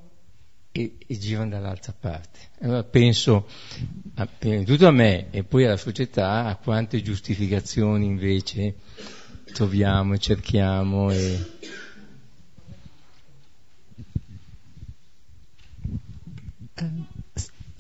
[0.71, 2.39] e, e girano dall'altra parte.
[2.61, 3.47] Allora penso,
[4.15, 8.75] a, prima di tutto a me e poi alla società, a quante giustificazioni invece
[9.53, 11.53] troviamo e cerchiamo e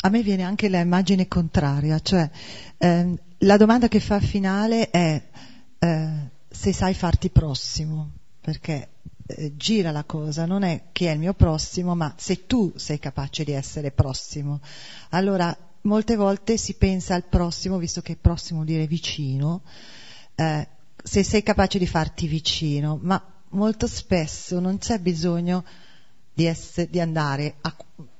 [0.05, 2.29] a me viene anche l'immagine contraria, cioè
[2.77, 5.21] ehm, la domanda che fa finale è
[5.79, 8.89] eh, se sai farti prossimo, perché
[9.27, 12.99] eh, gira la cosa, non è chi è il mio prossimo, ma se tu sei
[12.99, 14.59] capace di essere prossimo.
[15.09, 19.61] Allora, molte volte si pensa al prossimo, visto che prossimo vuol dire vicino,
[20.35, 20.67] eh,
[21.03, 25.63] se sei capace di farti vicino, ma molto spesso non c'è bisogno
[26.33, 27.75] di, essere, di andare a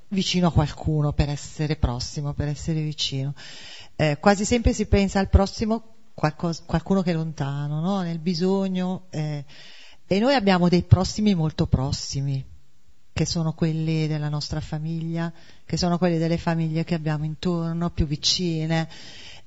[0.08, 3.34] vicino a qualcuno per essere prossimo, per essere vicino.
[3.95, 8.01] Eh, quasi sempre si pensa al prossimo qualcosa, qualcuno che è lontano, no?
[8.01, 9.08] nel bisogno.
[9.10, 9.43] Eh,
[10.08, 12.43] e noi abbiamo dei prossimi molto prossimi,
[13.12, 15.32] che sono quelli della nostra famiglia,
[15.66, 18.88] che sono quelli delle famiglie che abbiamo intorno, più vicine.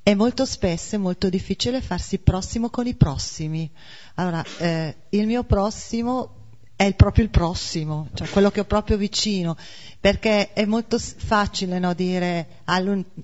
[0.03, 3.71] E molto spesso è molto difficile farsi prossimo con i prossimi.
[4.15, 6.39] Allora, eh, il mio prossimo
[6.79, 9.57] è il proprio il prossimo, cioè quello che ho proprio vicino,
[10.01, 12.63] perché è molto facile no, dire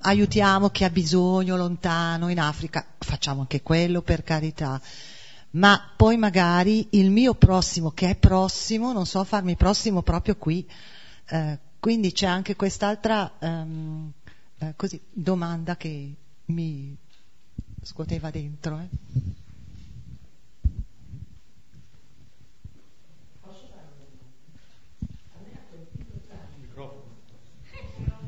[0.00, 4.80] aiutiamo chi ha bisogno lontano in Africa, facciamo anche quello per carità,
[5.54, 10.68] ma poi magari il mio prossimo che è prossimo, non so farmi prossimo proprio qui,
[11.26, 14.10] eh, quindi c'è anche quest'altra um,
[14.58, 16.14] eh, così, domanda che
[16.46, 16.96] mi
[17.82, 18.78] scuoteva dentro.
[18.80, 19.32] Eh.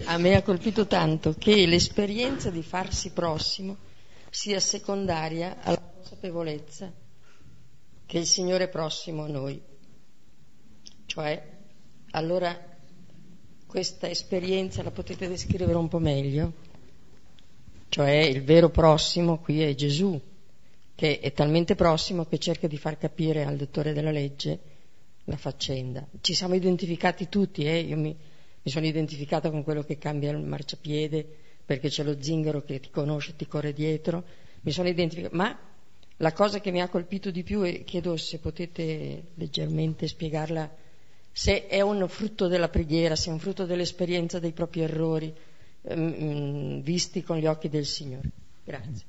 [0.04, 3.76] A me ha colpito tanto che l'esperienza di farsi prossimo
[4.30, 6.92] sia secondaria alla consapevolezza
[8.06, 9.60] che il Signore è prossimo a noi.
[11.06, 11.54] Cioè,
[12.12, 12.74] allora
[13.66, 16.52] questa esperienza la potete descrivere un po' meglio?
[17.88, 20.20] Cioè, il vero prossimo qui è Gesù,
[20.94, 24.58] che è talmente prossimo che cerca di far capire al dottore della legge
[25.24, 26.06] la faccenda.
[26.20, 27.78] Ci siamo identificati tutti, eh?
[27.80, 28.16] Io mi,
[28.62, 31.26] mi sono identificata con quello che cambia il marciapiede
[31.64, 34.24] perché c'è lo zingaro che ti conosce e ti corre dietro,
[34.60, 35.58] mi sono identificata, ma
[36.18, 40.74] la cosa che mi ha colpito di più e chiedo se potete leggermente spiegarla,
[41.30, 45.34] se è un frutto della preghiera, se è un frutto dell'esperienza dei propri errori
[45.82, 48.30] ehm, visti con gli occhi del Signore.
[48.64, 49.04] Grazie.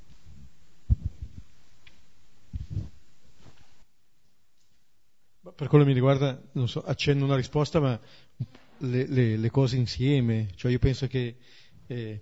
[5.55, 7.99] Per quello che mi riguarda, non so, accenno una risposta, ma
[8.79, 11.37] le, le, le cose insieme, cioè io penso che
[11.87, 12.21] eh,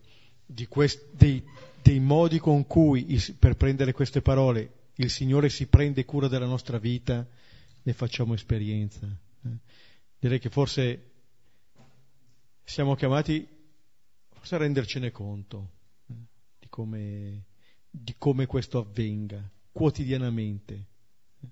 [0.70, 1.44] quest, dei,
[1.82, 6.78] dei, modi con cui, per prendere queste parole, il Signore si prende cura della nostra
[6.78, 7.28] vita,
[7.82, 9.06] ne facciamo esperienza.
[9.06, 9.50] Eh.
[10.20, 11.12] Direi che forse
[12.64, 13.48] siamo chiamati
[14.30, 15.72] forse a rendercene conto
[16.08, 16.14] eh,
[16.60, 17.46] di, come,
[17.90, 20.86] di, come, questo avvenga quotidianamente,
[21.42, 21.48] eh.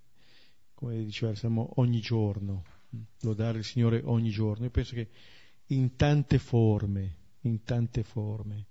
[0.73, 2.63] come diceva, siamo ogni giorno
[3.21, 4.65] lodare il Signore ogni giorno.
[4.65, 5.09] Io penso che
[5.67, 8.67] in tante forme, in tante forme.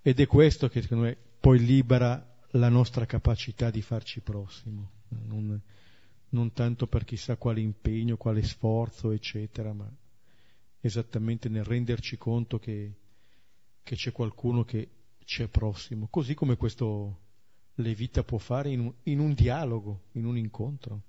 [0.00, 5.60] Ed è questo che secondo me poi libera la nostra capacità di farci prossimo, non,
[6.30, 9.90] non tanto per chissà quale impegno, quale sforzo, eccetera, ma
[10.80, 12.92] esattamente nel renderci conto che,
[13.82, 14.88] che c'è qualcuno che
[15.24, 17.26] c'è prossimo, così come questo
[17.74, 21.02] Levita può fare in un, in un dialogo, in un incontro.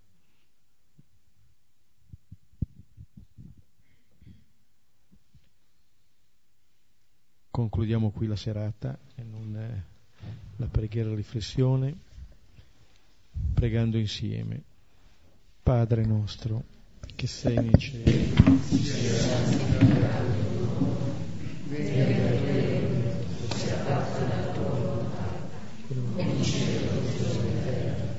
[7.49, 8.97] Concludiamo qui la serata
[10.59, 11.95] la preghiera e la riflessione,
[13.53, 14.61] pregando insieme.
[15.63, 16.63] Padre nostro,
[17.15, 18.33] che sei nei cieli,
[18.67, 20.49] sia santificato
[21.69, 21.95] venga
[23.55, 25.47] sia fatta la tua volontà,
[25.87, 28.17] come in cielo e sulla terra.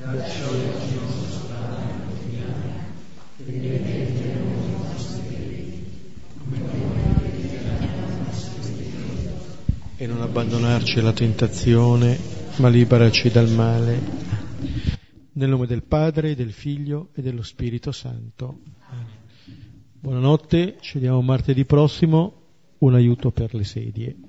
[0.00, 2.72] Dacci oggi il nostro pane quotidiano,
[3.36, 5.84] e rimetti noi i nostri debiti,
[6.38, 8.88] come noi rimettiamo i nostri debiti.
[10.00, 12.16] E non abbandonarci alla tentazione,
[12.58, 14.00] ma liberaci dal male.
[15.32, 18.60] Nel nome del Padre, del Figlio e dello Spirito Santo.
[19.98, 22.42] Buonanotte, ci vediamo martedì prossimo,
[22.78, 24.27] un aiuto per le sedie.